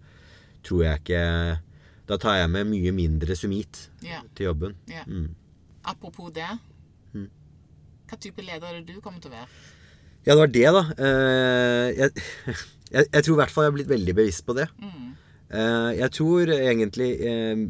[0.66, 1.24] tror jeg ikke
[2.06, 4.20] Da tar jeg med mye mindre sumit Ja.
[4.34, 4.76] til jobben.
[4.90, 5.02] Ja.
[5.06, 5.34] Mm.
[5.84, 6.48] Apropos det.
[8.06, 9.48] Hva type leder er det du kommer til å være?
[10.26, 10.82] Ja, det var det, da.
[11.06, 12.10] Eh, jeg,
[12.94, 14.68] jeg, jeg tror i hvert fall jeg har blitt veldig bevisst på det.
[14.82, 15.02] Mm.
[15.94, 17.60] jeg tror egentlig eh,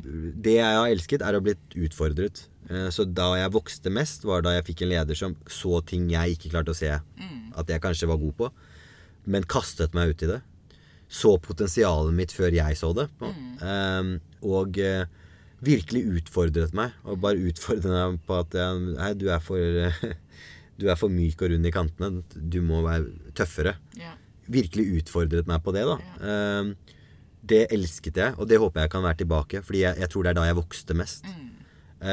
[0.41, 2.47] Det jeg har elsket, er å ha blitt utfordret.
[2.69, 6.09] Eh, så da jeg vokste mest, var da jeg fikk en leder som så ting
[6.13, 8.49] jeg ikke klarte å se at jeg kanskje var god på,
[9.33, 10.41] men kastet meg ut i det.
[11.09, 13.07] Så potensialet mitt før jeg så det.
[13.21, 13.57] Mm.
[13.63, 14.11] Eh,
[14.47, 15.07] og eh,
[15.67, 16.97] virkelig utfordret meg.
[17.07, 18.57] Og bare utfordret meg på at
[19.01, 19.59] Hei, du er for
[20.77, 22.21] Du er for myk og rund i kantene.
[22.37, 24.19] Du må være tøffere Yeah.
[24.53, 25.87] virkelig utfordret meg på det.
[25.89, 25.95] da.
[26.21, 26.75] Ehm,
[27.41, 29.63] det elsket jeg, og det håper jeg kan være tilbake.
[29.65, 31.25] Fordi jeg, jeg tror det er da jeg vokste mest.
[31.25, 31.53] Mm.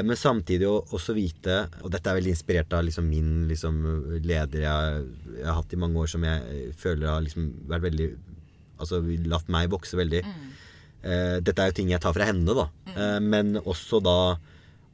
[0.08, 3.82] men samtidig også vite Og dette er veldig inspirert av liksom min liksom,
[4.24, 5.02] leder jeg,
[5.36, 8.08] jeg har hatt i mange år, som jeg føler har liksom vært veldig
[8.82, 10.24] Altså latt meg vokse veldig.
[11.04, 12.68] Eh, dette er jo ting jeg tar fra henne, da.
[12.94, 14.18] Eh, men også da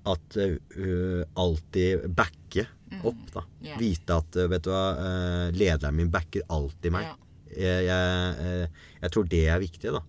[0.09, 2.63] at uh, alltid backe
[3.03, 3.43] opp, da.
[3.61, 3.79] Yeah.
[3.81, 7.09] Vite at uh, vet du hva, uh, lederen min backer alltid meg.
[7.09, 7.17] Ja.
[7.49, 8.69] Jeg, jeg,
[9.01, 10.01] jeg tror det er viktig, da.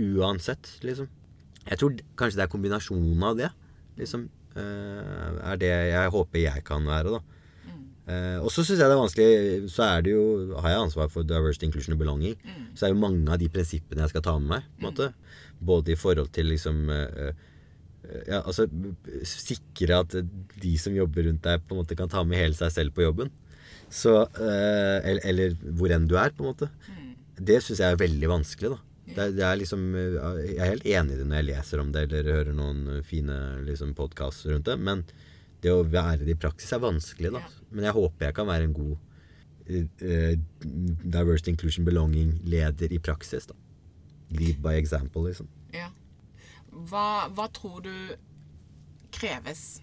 [0.00, 1.08] Uansett, liksom.
[1.64, 3.48] Jeg tror kanskje det er kombinasjonen av det.
[3.98, 4.28] Liksom.
[4.54, 7.33] er det jeg håper jeg kan være, da.
[8.04, 10.24] Eh, og så syns jeg det er vanskelig Så er det jo,
[10.60, 12.36] har jeg ansvar for diversity, inclusion and belonging.
[12.76, 14.70] Så er jo mange av de prinsippene jeg skal ta med meg.
[14.76, 15.10] på en måte
[15.64, 18.68] Både i forhold til liksom eh, eh, ja, altså
[19.24, 20.18] Sikre at
[20.60, 23.06] de som jobber rundt deg, på en måte kan ta med hele seg selv på
[23.06, 23.32] jobben.
[23.88, 26.68] Så, eh, eller, eller hvor enn du er, på en måte.
[27.34, 28.74] Det syns jeg er veldig vanskelig.
[28.74, 30.16] da det er, det er liksom, eh,
[30.48, 33.36] Jeg er helt enig i det når jeg leser om det eller hører noen fine
[33.66, 34.78] liksom, podkaster rundt det.
[34.80, 35.04] Men
[35.64, 37.32] det å være det i praksis er vanskelig.
[37.34, 38.94] da Men jeg håper jeg kan være en god
[39.70, 40.34] uh,
[41.04, 43.48] diversity, inclusion, belonging-leder i praksis.
[43.50, 43.56] da
[44.34, 45.48] Lead by example, liksom.
[45.74, 45.90] Ja.
[46.70, 47.94] Hva, hva tror du
[49.14, 49.80] kreves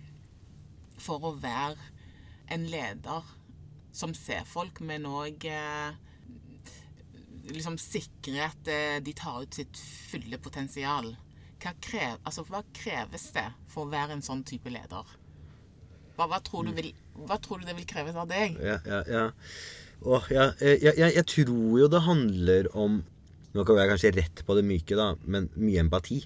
[0.99, 1.79] for å være
[2.51, 3.27] en leder
[3.95, 5.93] som ser folk, men òg eh,
[7.51, 8.71] liksom sikre at
[9.05, 9.79] de tar ut sitt
[10.11, 11.13] fulle potensial?
[11.61, 15.15] Hva, krev, altså, hva kreves det for å være en sånn type leder?
[16.21, 16.91] Hva, hva, tror, du vil,
[17.25, 18.59] hva tror du det vil kreves av deg?
[18.61, 19.23] Ja, ja, ja.
[20.05, 23.01] Åh, ja, eh, jeg, jeg, jeg tror jo det handler om
[23.51, 26.21] Nå kan jeg kanskje rett på det myke, da, men mye empati.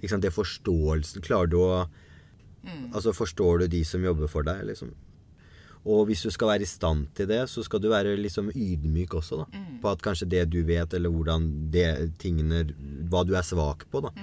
[0.00, 0.24] Ikke sant?
[0.24, 1.22] Det forståelsen.
[1.22, 1.84] Klarer du å
[2.90, 4.90] Altså, forstår du de som jobber for deg, liksom?
[5.84, 9.14] Og hvis du skal være i stand til det, så skal du være liksom ydmyk
[9.20, 9.62] også, da.
[9.82, 12.64] På at kanskje det du vet, eller hvordan det tingene
[13.12, 14.14] Hva du er svak på, da.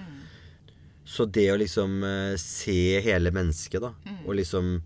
[1.06, 3.94] Så det å liksom eh, se hele mennesket, da,
[4.26, 4.82] og liksom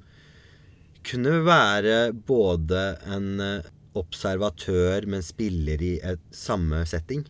[1.05, 2.83] kunne være både
[3.15, 7.23] en eh, observatør, men spiller i et samme setting.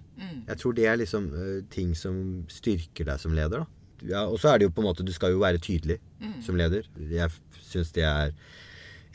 [0.47, 3.71] Jeg tror det er liksom eh, ting som styrker deg som leder, da.
[4.05, 5.95] Ja, og så er det jo på en måte Du skal jo være tydelig
[6.43, 6.83] som leder.
[7.09, 7.31] Jeg
[7.63, 8.33] syns det er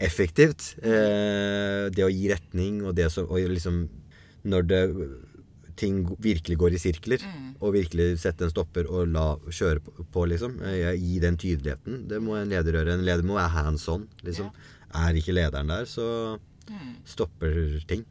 [0.01, 0.75] effektivt.
[0.83, 3.89] Eh, det å gi retning, og det som og liksom
[4.43, 4.83] Når det
[5.81, 7.25] ting virkelig går i sirkler,
[7.61, 10.59] og virkelig sette en stopper og la kjøre på, på liksom.
[10.69, 12.05] Eh, Gi den tydeligheten.
[12.11, 12.95] Det må en leder gjøre.
[12.99, 14.53] En leder må være hands on, liksom.
[15.01, 16.39] Er ikke lederen der, så
[17.09, 18.05] stopper ting.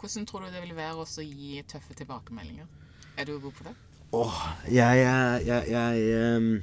[0.00, 2.66] Hvordan tror du det vil være å gi tøffe tilbakemeldinger?
[3.20, 3.74] Er du god på det?
[4.16, 4.38] Åh,
[4.72, 6.62] jeg, jeg, jeg, jeg,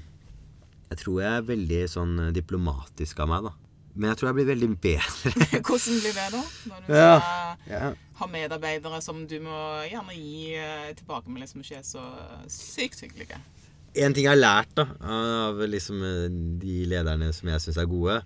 [0.89, 3.54] jeg tror jeg er veldig sånn eh, diplomatisk av meg, da.
[3.98, 5.32] Men jeg tror jeg blir veldig bedre.
[5.68, 6.42] Hvordan blir det da?
[6.70, 7.12] Når du Ja.
[7.20, 7.92] skal ja.
[8.22, 12.04] ha medarbeidere som du må gjerne gi tilbakemeldinger tilbakemelding som ikke er så
[12.48, 13.40] sykt hyggelige.
[13.98, 16.28] En ting jeg har lært da av liksom eh,
[16.62, 18.20] de lederne som jeg syns er gode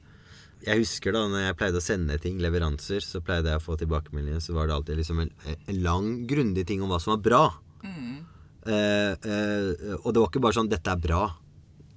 [0.65, 3.77] Jeg husker da når jeg pleide å sende ting, leveranser, så pleide jeg å få
[3.79, 4.41] tilbakemeldinger.
[4.43, 7.43] Så var det alltid liksom en, en lang, grundig ting om hva som var bra.
[7.81, 11.31] Eh, eh, og det var ikke bare sånn 'Dette er bra'.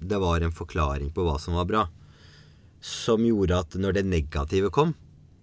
[0.05, 1.83] det var en forklaring på hva som var bra.
[2.85, 4.93] Som gjorde at når det negative kom,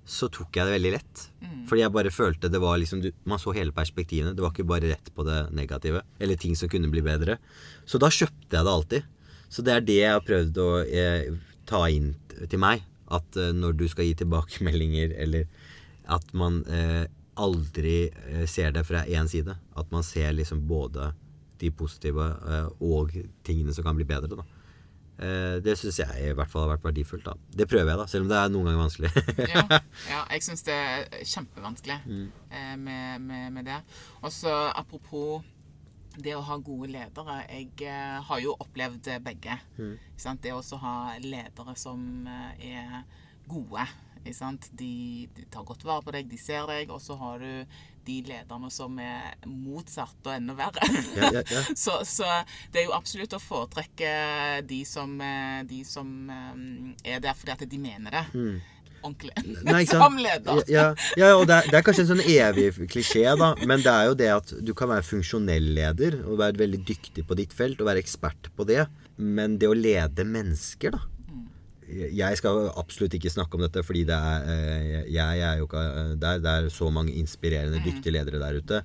[0.06, 1.24] så tok jeg det veldig lett.
[1.70, 4.34] Fordi jeg bare følte det var liksom Man så hele perspektivene.
[4.36, 6.04] Det var ikke bare rett på det negative.
[6.20, 7.38] Eller ting som kunne bli bedre.
[7.86, 9.08] Så da kjøpte jeg det alltid.
[9.52, 11.32] Så det er det jeg har prøvd å eh,
[11.70, 12.14] ta inn
[12.50, 12.84] til meg.
[13.12, 15.48] At eh, når du skal gi tilbakemeldinger, eller
[16.12, 17.06] at man eh,
[17.42, 19.56] aldri eh, ser det fra én side.
[19.76, 21.12] At man ser liksom både
[21.62, 23.16] de positive eh, og
[23.48, 24.40] tingene som kan bli bedre.
[24.40, 24.48] da.
[25.22, 27.26] Eh, det syns jeg i hvert fall har vært verdifullt.
[27.26, 27.36] da.
[27.58, 29.12] Det prøver jeg, da, selv om det er noen ganger vanskelig.
[29.54, 29.66] ja,
[30.10, 32.28] ja, jeg syns det er kjempevanskelig mm.
[32.82, 33.82] med, med, med det.
[34.22, 35.42] Og så apropos
[36.20, 37.38] det å ha gode ledere.
[37.48, 39.58] Jeg eh, har jo opplevd eh, begge.
[40.20, 40.44] Sant?
[40.44, 43.04] Det å ha ledere som eh, er
[43.50, 43.86] gode.
[44.22, 44.34] De,
[44.78, 46.92] de tar godt vare på deg, de ser deg.
[46.94, 50.90] Og så har du de lederne som er motsatt og enda verre.
[51.16, 51.64] Ja, ja, ja.
[51.84, 52.28] Så, så
[52.74, 54.12] det er jo absolutt å foretrekke
[54.68, 58.26] de som, eh, de som eh, er der fordi at de mener det.
[59.02, 59.34] Ordentlig.
[59.42, 59.62] Mm.
[59.70, 60.64] Nei, som leder.
[60.72, 60.88] Ja,
[61.20, 63.54] ja og det er, det er kanskje en sånn evig klisjé, da.
[63.66, 67.26] Men det er jo det at du kan være funksjonell leder og være veldig dyktig
[67.28, 68.86] på ditt felt og være ekspert på det.
[69.22, 71.11] Men det å lede mennesker, da
[72.16, 75.86] Jeg skal absolutt ikke snakke om dette, fordi det er, eh, jeg er jo ikke
[76.22, 78.84] det er, det er så mange inspirerende, dyktige ledere der ute.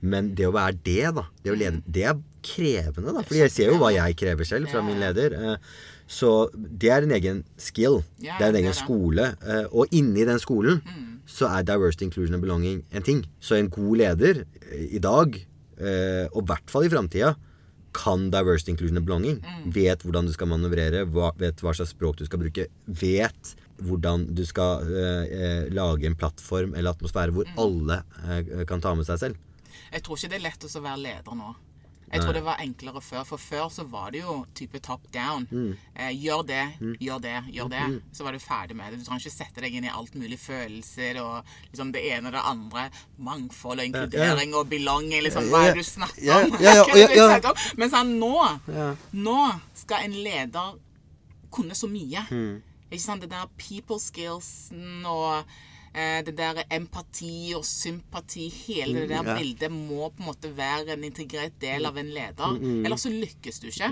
[0.00, 3.22] Men det å være det, da Det lede, det er krevende, da.
[3.26, 5.34] Fordi jeg ser jo hva jeg krever selv fra min leder.
[5.34, 5.56] eh,
[6.08, 8.02] Så det er en egen skill.
[8.38, 9.34] Det er en egen skole.
[9.44, 10.80] eh, Og inni den skolen
[11.26, 13.26] så er diversity, inclusion and belonging en ting.
[13.40, 15.34] Så en god leder eh, i dag,
[15.78, 17.34] eh, og i hvert fall i framtida,
[17.96, 19.40] kan diversity, inclusion and belonging.
[19.74, 22.68] Vet hvordan du skal manøvrere, hva, vet hva slags språk du skal bruke.
[22.86, 28.82] Vet hvordan du skal eh, eh, lage en plattform eller atmosfære hvor alle eh, kan
[28.82, 29.44] ta med seg selv.
[29.92, 31.54] Jeg tror ikke det er lett å være leder nå.
[32.12, 33.24] Jeg tror det var enklere før.
[33.28, 35.46] For før så var det jo type top down.
[35.50, 35.74] Mm.
[35.94, 36.62] Eh, gjør det,
[37.04, 37.82] gjør det, gjør det.
[38.16, 39.00] Så var du ferdig med det.
[39.00, 42.36] Du trenger ikke sette deg inn i alt mulig følelser og liksom det ene og
[42.38, 42.86] det andre.
[43.18, 45.22] Mangfold og inkludering og belonging.
[45.26, 46.56] Liksom, hva er det du snakker om?
[46.60, 47.64] ja, ja, Hva er det du snakker om?
[47.82, 48.34] Men sånn, nå,
[48.72, 48.88] Ja.
[49.12, 49.38] nå
[49.74, 50.78] skal en leder
[51.52, 52.24] kunne så mye.
[52.30, 52.62] Mm.
[52.90, 53.20] Ikke sant?
[53.24, 55.44] Det der people skillsen og
[56.26, 59.36] det der empati og sympati, hele det der Mm, ja.
[59.38, 62.58] bildet må på en måte være en integrert del av en leder.
[62.60, 63.88] Mm, Ellers så lykkes du ikke.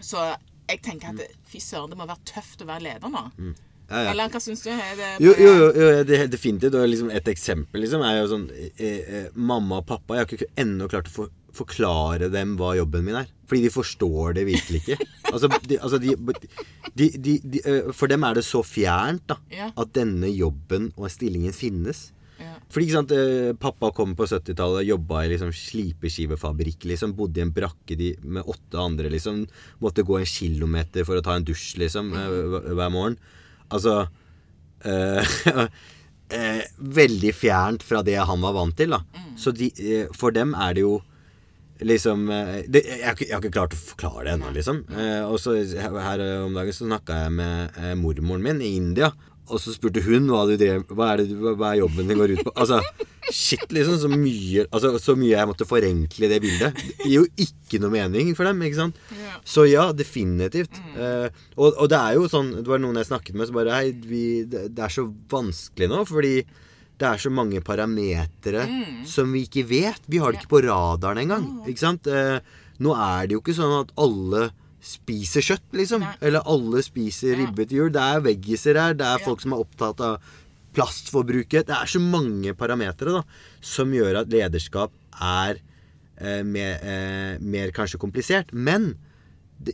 [0.00, 0.22] Så
[0.68, 3.24] jeg tenker at fy søren, det må være tøft å være leder nå.
[3.88, 4.10] Ja, ja.
[4.12, 4.68] Eller hva syns du?
[4.68, 6.74] Er det Jo, jo, jo, jo det er definitivt.
[6.76, 10.34] Og liksom et eksempel liksom, er jo sånn eh, eh, Mamma og pappa Jeg har
[10.36, 13.26] ikke ennå klart å for, forklare dem hva jobben min er.
[13.48, 14.98] Fordi de forstår det virkelig ikke.
[15.32, 16.14] Altså, de, altså de,
[17.18, 19.70] de, eh, For dem er det så fjernt da Ja.
[19.76, 22.10] at denne jobben og stillingen finnes.
[22.38, 22.54] Ja.
[22.70, 26.84] Fordi ikke sant, eh, Pappa kom på 70-tallet, jobba i liksom slipeskivefabrikk.
[26.84, 29.08] liksom, Bodde i en brakke med åtte andre.
[29.10, 29.46] liksom,
[29.80, 33.18] Måtte gå en kilometer for å ta en dusj liksom, eh, hver- morgen.
[33.70, 34.08] Altså
[34.84, 35.24] øh,
[36.30, 38.90] eh, Veldig fjernt fra det han var vant til.
[38.90, 39.00] da.
[39.36, 41.02] Så de, eh, for dem er det jo
[41.86, 44.82] liksom eh, det, jeg, har ikke, jeg har ikke klart å forklare det ennå, liksom.
[44.94, 48.74] Eh, og så her her om dagen så snakka jeg med eh, mormoren min i
[48.78, 49.12] India.
[49.48, 52.18] Og så spurte hun hva, du drev, hva, er det, du- hva, er jobben din
[52.20, 52.52] går ut på.
[52.60, 52.82] Altså,
[53.32, 53.94] shit, liksom.
[54.02, 56.76] Så mye, altså, så mye jeg måtte forenkle det bildet.
[56.98, 58.60] Det gir jo ikke noe mening for dem.
[58.66, 59.00] ikke sant?
[59.16, 59.38] Ja.
[59.48, 60.76] Så ja, definitivt.
[61.00, 63.72] Eh, og, og det er jo sånn Det var noen jeg snakket med som bare
[63.78, 66.34] Hei, vi, det, det er så vanskelig nå, fordi
[66.98, 68.64] det er så mange parametere
[69.06, 70.00] som vi ikke vet.
[70.10, 71.44] Vi har det ikke på radaren engang.
[71.70, 72.06] Ikke sant?
[72.10, 72.40] Eh,
[72.82, 74.48] nå er det jo ikke sånn at alle
[74.82, 76.02] spiser kjøtt, liksom.
[76.06, 76.12] Nei.
[76.22, 77.38] Eller alle spiser Ja.
[77.46, 77.90] ribbe til jul.
[77.94, 78.94] Det er veggiser her.
[78.94, 80.20] Det er folk som er opptatt av
[80.74, 81.66] plastforbruket.
[81.66, 83.22] Det er så mange parametere da,
[83.60, 85.58] som gjør at lederskap er
[86.20, 88.52] eh, mer, eh, mer kanskje komplisert.
[88.52, 88.92] Men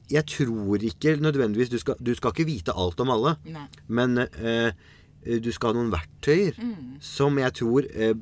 [0.08, 3.36] jeg tror ikke nødvendigvis du skal, du skal ikke vite alt om alle.
[3.44, 3.66] Nei.
[3.88, 4.72] Men eh,
[5.24, 6.58] du skal ha noen verktøyer
[7.02, 8.12] som jeg tror eh,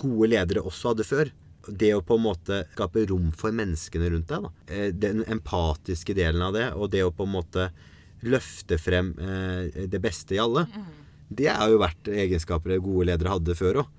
[0.00, 1.32] gode ledere også hadde før.
[1.64, 4.46] Det å på en måte skape rom for menneskene rundt deg.
[4.46, 4.52] Da.
[4.74, 7.68] Eh, den empatiske delen av det, og det å på en måte
[8.24, 10.66] løfte frem eh, det beste i alle.
[11.28, 13.92] Det har jo vært egenskaper gode ledere hadde før òg.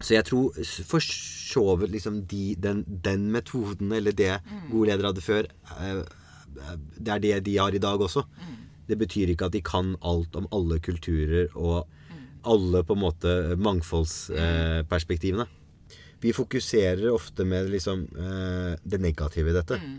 [0.00, 0.56] Så jeg tror
[0.88, 4.38] for så vidt liksom de, den, den metoden, eller det
[4.70, 6.00] gode ledere hadde før, eh,
[6.96, 8.24] det er det de har i dag også.
[8.88, 11.86] Det betyr ikke at de kan alt om alle kulturer og
[12.42, 15.46] alle på en måte mangfoldsperspektivene.
[16.20, 19.80] Vi fokuserer ofte med liksom eh, det negative i dette.
[19.80, 19.98] Mm.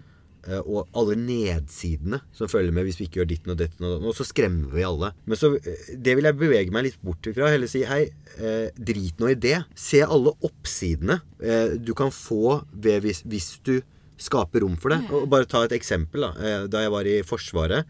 [0.65, 4.07] og alle nedsidene som følger med hvis vi ikke gjør ditten og ditten og.
[4.09, 5.11] Og så skremmer vi alle.
[5.29, 7.49] Men så, eh, det vil jeg bevege meg litt bort ifra.
[7.53, 8.03] Heller si hei,
[8.37, 9.59] eh, drit nå i det.
[9.77, 13.75] Se alle oppsidene eh, du kan få ved hvis, hvis du
[14.21, 15.01] skaper rom for det.
[15.13, 16.25] Og bare ta et eksempel.
[16.25, 17.85] Da, Eh, da jeg var i Forsvaret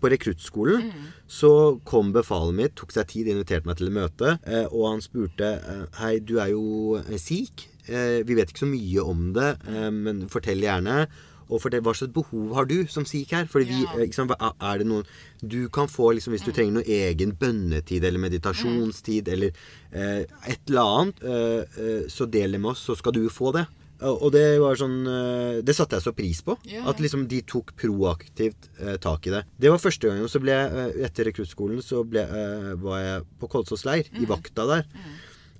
[0.00, 0.90] på rekruttskolen
[1.26, 1.50] så
[1.88, 5.48] kom befalet mitt, tok seg tid, inviterte meg til et møte, eh, og han spurte
[5.56, 7.64] eh, Hei, du er jo sik sikh.
[7.88, 9.48] Eh, vi vet ikke så mye om det,
[9.94, 11.06] men fortell gjerne.
[11.46, 13.46] Og fortell hva slags behov har du som sikh her?
[13.46, 15.04] Fordi vi, hva- er det noen
[15.40, 19.52] Du kan få, liksom, hvis du trenger noe egen bønnetid eller meditasjonstid eller
[19.92, 23.66] eh, et eller annet, så del det med oss, så skal du få det.
[24.04, 26.58] Og det var sånn eh, Det satte jeg så pris på.
[26.68, 26.84] Yeah.
[26.90, 29.44] At liksom de tok proaktivt eh, tak i det.
[29.58, 30.28] Det var første gangen.
[30.28, 34.22] Så ble jeg, eh, etter rekruttskolen så ble, eh, var jeg på Kolsås leir, Mm.
[34.22, 34.84] i vakta der.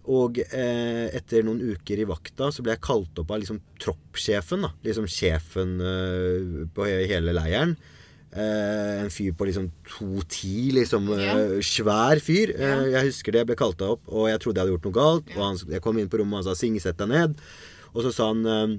[0.07, 4.63] Og eh, etter noen uker i vakta så ble jeg kalt opp av liksom troppssjefen.
[4.63, 7.77] da Liksom sjefen eh, på hele leiren.
[8.37, 11.09] Eh, en fyr på liksom 2,10, liksom.
[11.17, 12.53] eh, svær fyr.
[12.55, 13.41] Eh, jeg husker det.
[13.43, 15.33] Jeg ble kalt opp, og jeg trodde jeg hadde gjort noe galt.
[15.37, 17.35] Og han, jeg kom inn på rommet og han sa 'Sing, sett deg ned'.
[17.97, 18.77] Og så sa han eh,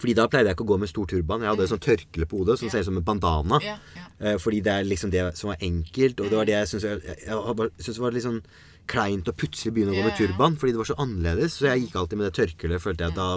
[0.00, 1.44] Fordi da pleide jeg ikke å gå med stor turban.
[1.44, 2.72] Jeg hadde et sånt tørkle på hodet som yeah.
[2.72, 3.60] ser ut som en bandana.
[3.64, 4.08] Yeah.
[4.20, 6.86] Eh, fordi det er liksom det som var enkelt, og det var det jeg syntes
[6.88, 8.42] jeg, jeg, det var litt sånn
[8.90, 11.58] kleint å plutselig begynne å gå med turban, fordi det var så annerledes.
[11.58, 12.82] Så jeg gikk alltid med det tørkleet.
[12.82, 13.28] Følte jeg da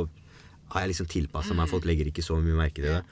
[0.74, 1.70] har jeg liksom tilpassa meg.
[1.70, 3.04] Folk legger ikke så mye merke til det.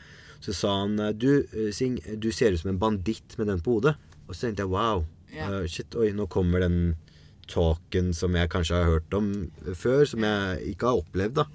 [0.42, 3.78] Så sa han Du, eh, Sing, du ser ut som en banditt med den på
[3.78, 3.98] hodet.
[4.28, 5.06] Og så tenkte jeg wow.
[5.32, 6.96] Eh, shit, oi, nå kommer den
[7.52, 9.30] talken som jeg kanskje har hørt om
[9.76, 11.46] før, som jeg ikke har opplevd, da.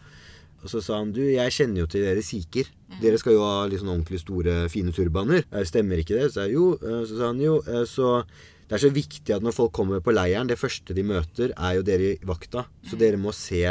[0.65, 2.67] Og så sa han du, jeg kjenner jo til dere sikher.
[3.03, 5.45] Dere skal jo ha litt sånn ordentlig store, fine turbaner.
[5.53, 6.31] Eh, Stemmer ikke det?
[6.31, 6.73] Så sa jeg jo.
[6.81, 7.59] Eh, Så sa han jo.
[7.67, 8.25] eh, Så
[8.69, 11.77] det er så viktig at når folk kommer på leiren, det første de møter, er
[11.77, 12.67] jo dere i vakta.
[12.89, 13.63] Så dere må se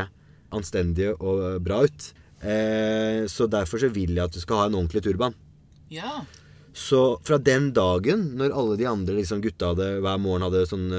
[0.55, 2.13] anstendige og bra ut.
[2.41, 5.33] Eh, Så derfor så vil jeg at du skal ha en ordentlig turban.
[5.89, 6.23] ja.
[6.75, 10.89] Så fra den dagen, når alle de andre liksom, gutta hadde, hver morgen hadde sånn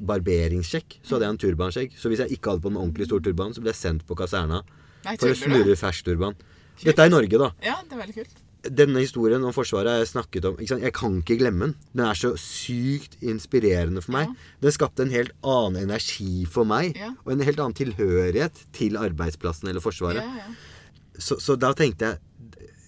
[0.00, 1.92] barberingssjekk, så hadde jeg en turbanskjegg.
[2.00, 4.16] Så hvis jeg ikke hadde på en ordentlig stor turban, så ble jeg sendt på
[4.16, 4.62] kaserna
[5.04, 6.36] Nei, for å snurre fersturban.
[6.82, 7.52] Dette er i Norge, da.
[7.64, 8.40] Ja, det er veldig kult.
[8.64, 10.60] Denne historien om Forsvaret har jeg snakket om.
[10.64, 11.74] Jeg kan ikke glemme den.
[11.92, 14.30] Den er så sykt inspirerende for meg.
[14.30, 14.52] Ja.
[14.64, 16.96] Den skapte en helt annen energi for meg.
[16.96, 17.12] Ja.
[17.26, 20.24] Og en helt annen tilhørighet til arbeidsplassen eller Forsvaret.
[20.24, 21.20] Ja, ja.
[21.20, 22.22] Så, så da tenkte jeg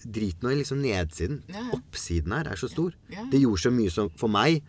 [0.07, 1.41] Drit nå i liksom nedsiden.
[1.51, 1.65] Ja.
[1.75, 2.93] Oppsiden her er så stor.
[3.11, 3.25] Ja.
[3.31, 4.61] Det gjorde så mye som for meg.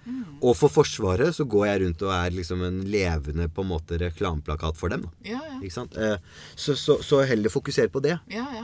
[0.43, 3.99] Og for Forsvaret så går jeg rundt og er liksom en levende på en måte
[4.03, 5.07] reklameplakat for dem.
[5.27, 5.41] Ja?
[5.63, 6.19] Eh,
[6.57, 8.19] Så, så, så heller fokusere på det.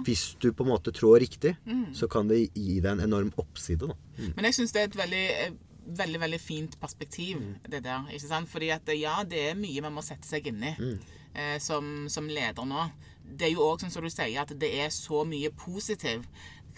[0.06, 1.94] Hvis du på en måte trår riktig, Mm.
[1.94, 3.86] så kan det gi deg en enorm oppside.
[3.88, 3.94] Da.
[4.36, 5.50] Men jeg syns det er et veldig, eh,
[5.96, 7.54] veldig veldig fint perspektiv, Mm.
[7.70, 8.06] det der.
[8.12, 8.48] ikke sant?
[8.48, 10.98] Fordi at eh, ja, det er mye man må sette seg inn i Mm.
[11.34, 12.90] eh, som, som leder nå.
[13.36, 16.26] Det er jo òg sånn som du sier, at det er så mye positiv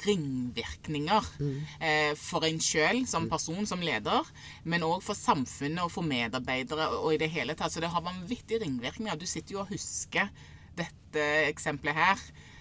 [0.05, 1.61] ringvirkninger Mm.
[1.81, 4.25] eh, for en sjøl som person, som leder,
[4.65, 7.73] men òg for samfunnet og for medarbeidere og, i det hele tatt.
[7.73, 9.17] Så det har vanvittige ringvirkninger.
[9.19, 10.29] Du sitter jo og husker
[10.77, 12.19] dette eksempelet her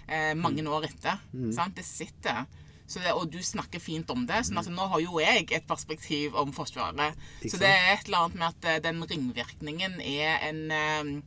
[0.08, 0.68] eh, mange Mm.
[0.72, 1.20] år etter.
[1.54, 1.76] Sant?
[1.76, 2.46] Det sitter.
[2.88, 4.46] Så det, og du snakker fint om det.
[4.46, 7.16] sånn at nå har jo jeg et perspektiv om Forsvaret.
[7.42, 11.22] Så det er et eller annet med at eh, den ringvirkningen er en eh,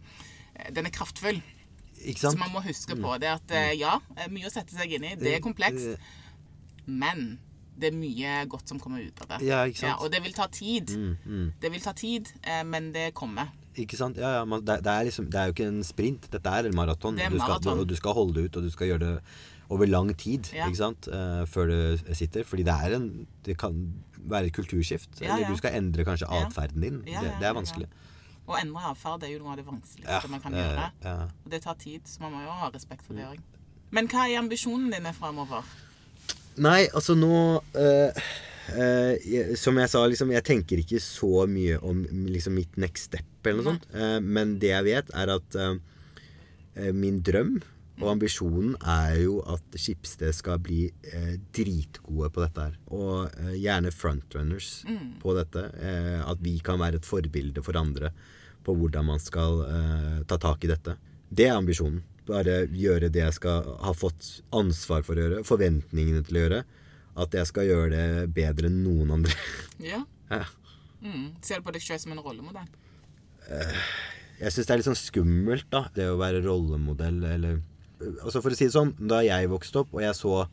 [0.73, 1.43] Den er kraftfull.
[2.17, 5.05] Så man må huske på det at eh, ja, er mye å sette seg inn
[5.05, 5.15] i.
[5.19, 5.99] Det er komplekst.
[6.87, 7.39] Men
[7.79, 9.47] det er mye godt som kommer ut av det.
[9.47, 10.03] Ja, ikke sant?
[10.03, 10.91] og det vil ta tid.
[10.97, 11.47] Mm, mm.
[11.63, 13.53] Det vil ta tid, eh, men det kommer.
[13.79, 14.19] Ikke sant?
[14.19, 16.27] Ja, ja, man, det, det, er liksom, det er jo ikke en sprint.
[16.33, 17.19] Dette er en maraton.
[17.19, 17.79] Det er og du skal- maraton.
[17.85, 19.15] Og du skal holde det ut, og du skal gjøre det
[19.69, 20.67] over lang tid Ja.
[20.67, 21.09] ikke sant?
[21.13, 22.43] Uh, før det sitter.
[22.49, 23.77] Fordi det er en Det kan
[24.17, 25.21] være et kulturskift.
[25.21, 25.53] Ja, Eller ja.
[25.53, 27.03] du skal endre kanskje atferden din.
[27.07, 27.89] Ja, det, ja, det ja, er vanskelig.
[28.49, 30.87] Å endre atferd er jo noe av det vanskeligste Ja, man kan gjøre.
[31.05, 31.15] ja.
[31.45, 33.41] Og det tar tid, så man må jo ha respekt for det òg.
[33.93, 35.69] Men hva er ambisjonen dine framover?
[36.59, 37.33] Nei, altså nå
[37.79, 38.11] øh,
[39.25, 43.47] jeg, Som jeg sa, liksom, jeg tenker ikke så mye om liksom, mitt next step
[43.47, 43.79] eller noe Nei.
[43.79, 43.95] sånt.
[43.95, 45.61] Eh, men det jeg vet, er at
[46.95, 47.57] min drøm
[47.99, 52.77] og ambisjonen er jo at Skipsted skal bli eh, dritgode på dette her.
[52.95, 54.69] Og eh, gjerne frontrunners
[55.23, 55.65] på dette.
[55.83, 58.13] Eh, at vi kan være et forbilde for andre
[58.67, 60.95] på hvordan man skal eh, ta tak i dette.
[61.29, 62.05] Det er ambisjonen.
[62.29, 66.61] Bare gjøre det jeg skal ha fått ansvar for å gjøre, forventningene til å gjøre.
[67.19, 69.35] At jeg skal gjøre det bedre enn noen andre.
[69.79, 70.03] Ja.
[70.29, 70.45] Ja.
[71.01, 71.39] Mm.
[71.47, 72.67] Ser du på deg sjøl som en rollemodell?
[74.39, 75.85] Jeg syns det er litt sånn skummelt, da.
[75.95, 77.61] Det å være rollemodell eller
[78.01, 80.47] Altså For å si det sånn, da jeg vokste opp, og jeg så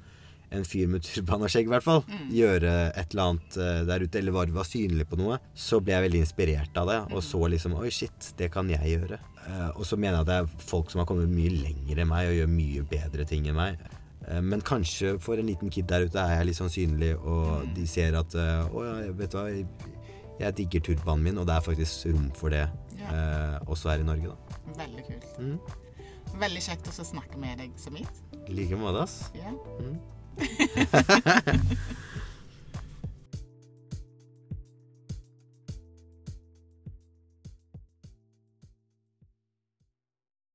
[0.55, 4.05] en fyr med turban og skjegg, i hvert fall, gjøre et eller annet eh, der
[4.05, 6.99] ute, eller var, var synlig på noe, så ble jeg veldig inspirert av det.
[7.15, 9.19] Og så liksom Oi, shit, det kan jeg gjøre.
[9.45, 12.09] Uh, og så mener jeg at det er folk som har kommet mye lenger enn
[12.09, 13.83] meg og gjør mye bedre ting enn meg.
[14.25, 17.67] Eh, men kanskje for en liten kid der ute er jeg litt sånn synlig, og
[17.75, 19.47] de ser at Å ja, vet du hva,
[20.39, 22.65] jeg digger turbanen min, og det er faktisk rom for det
[22.95, 23.59] Ja.
[23.67, 24.61] også her i Norge, da.
[24.79, 25.27] Veldig kult.
[25.37, 25.57] Mm.
[26.39, 28.23] Veldig kjekt å snakke med deg, Samit.
[28.45, 29.31] I like måte, ass.
[29.37, 29.53] Ja.
[29.79, 29.99] Mm.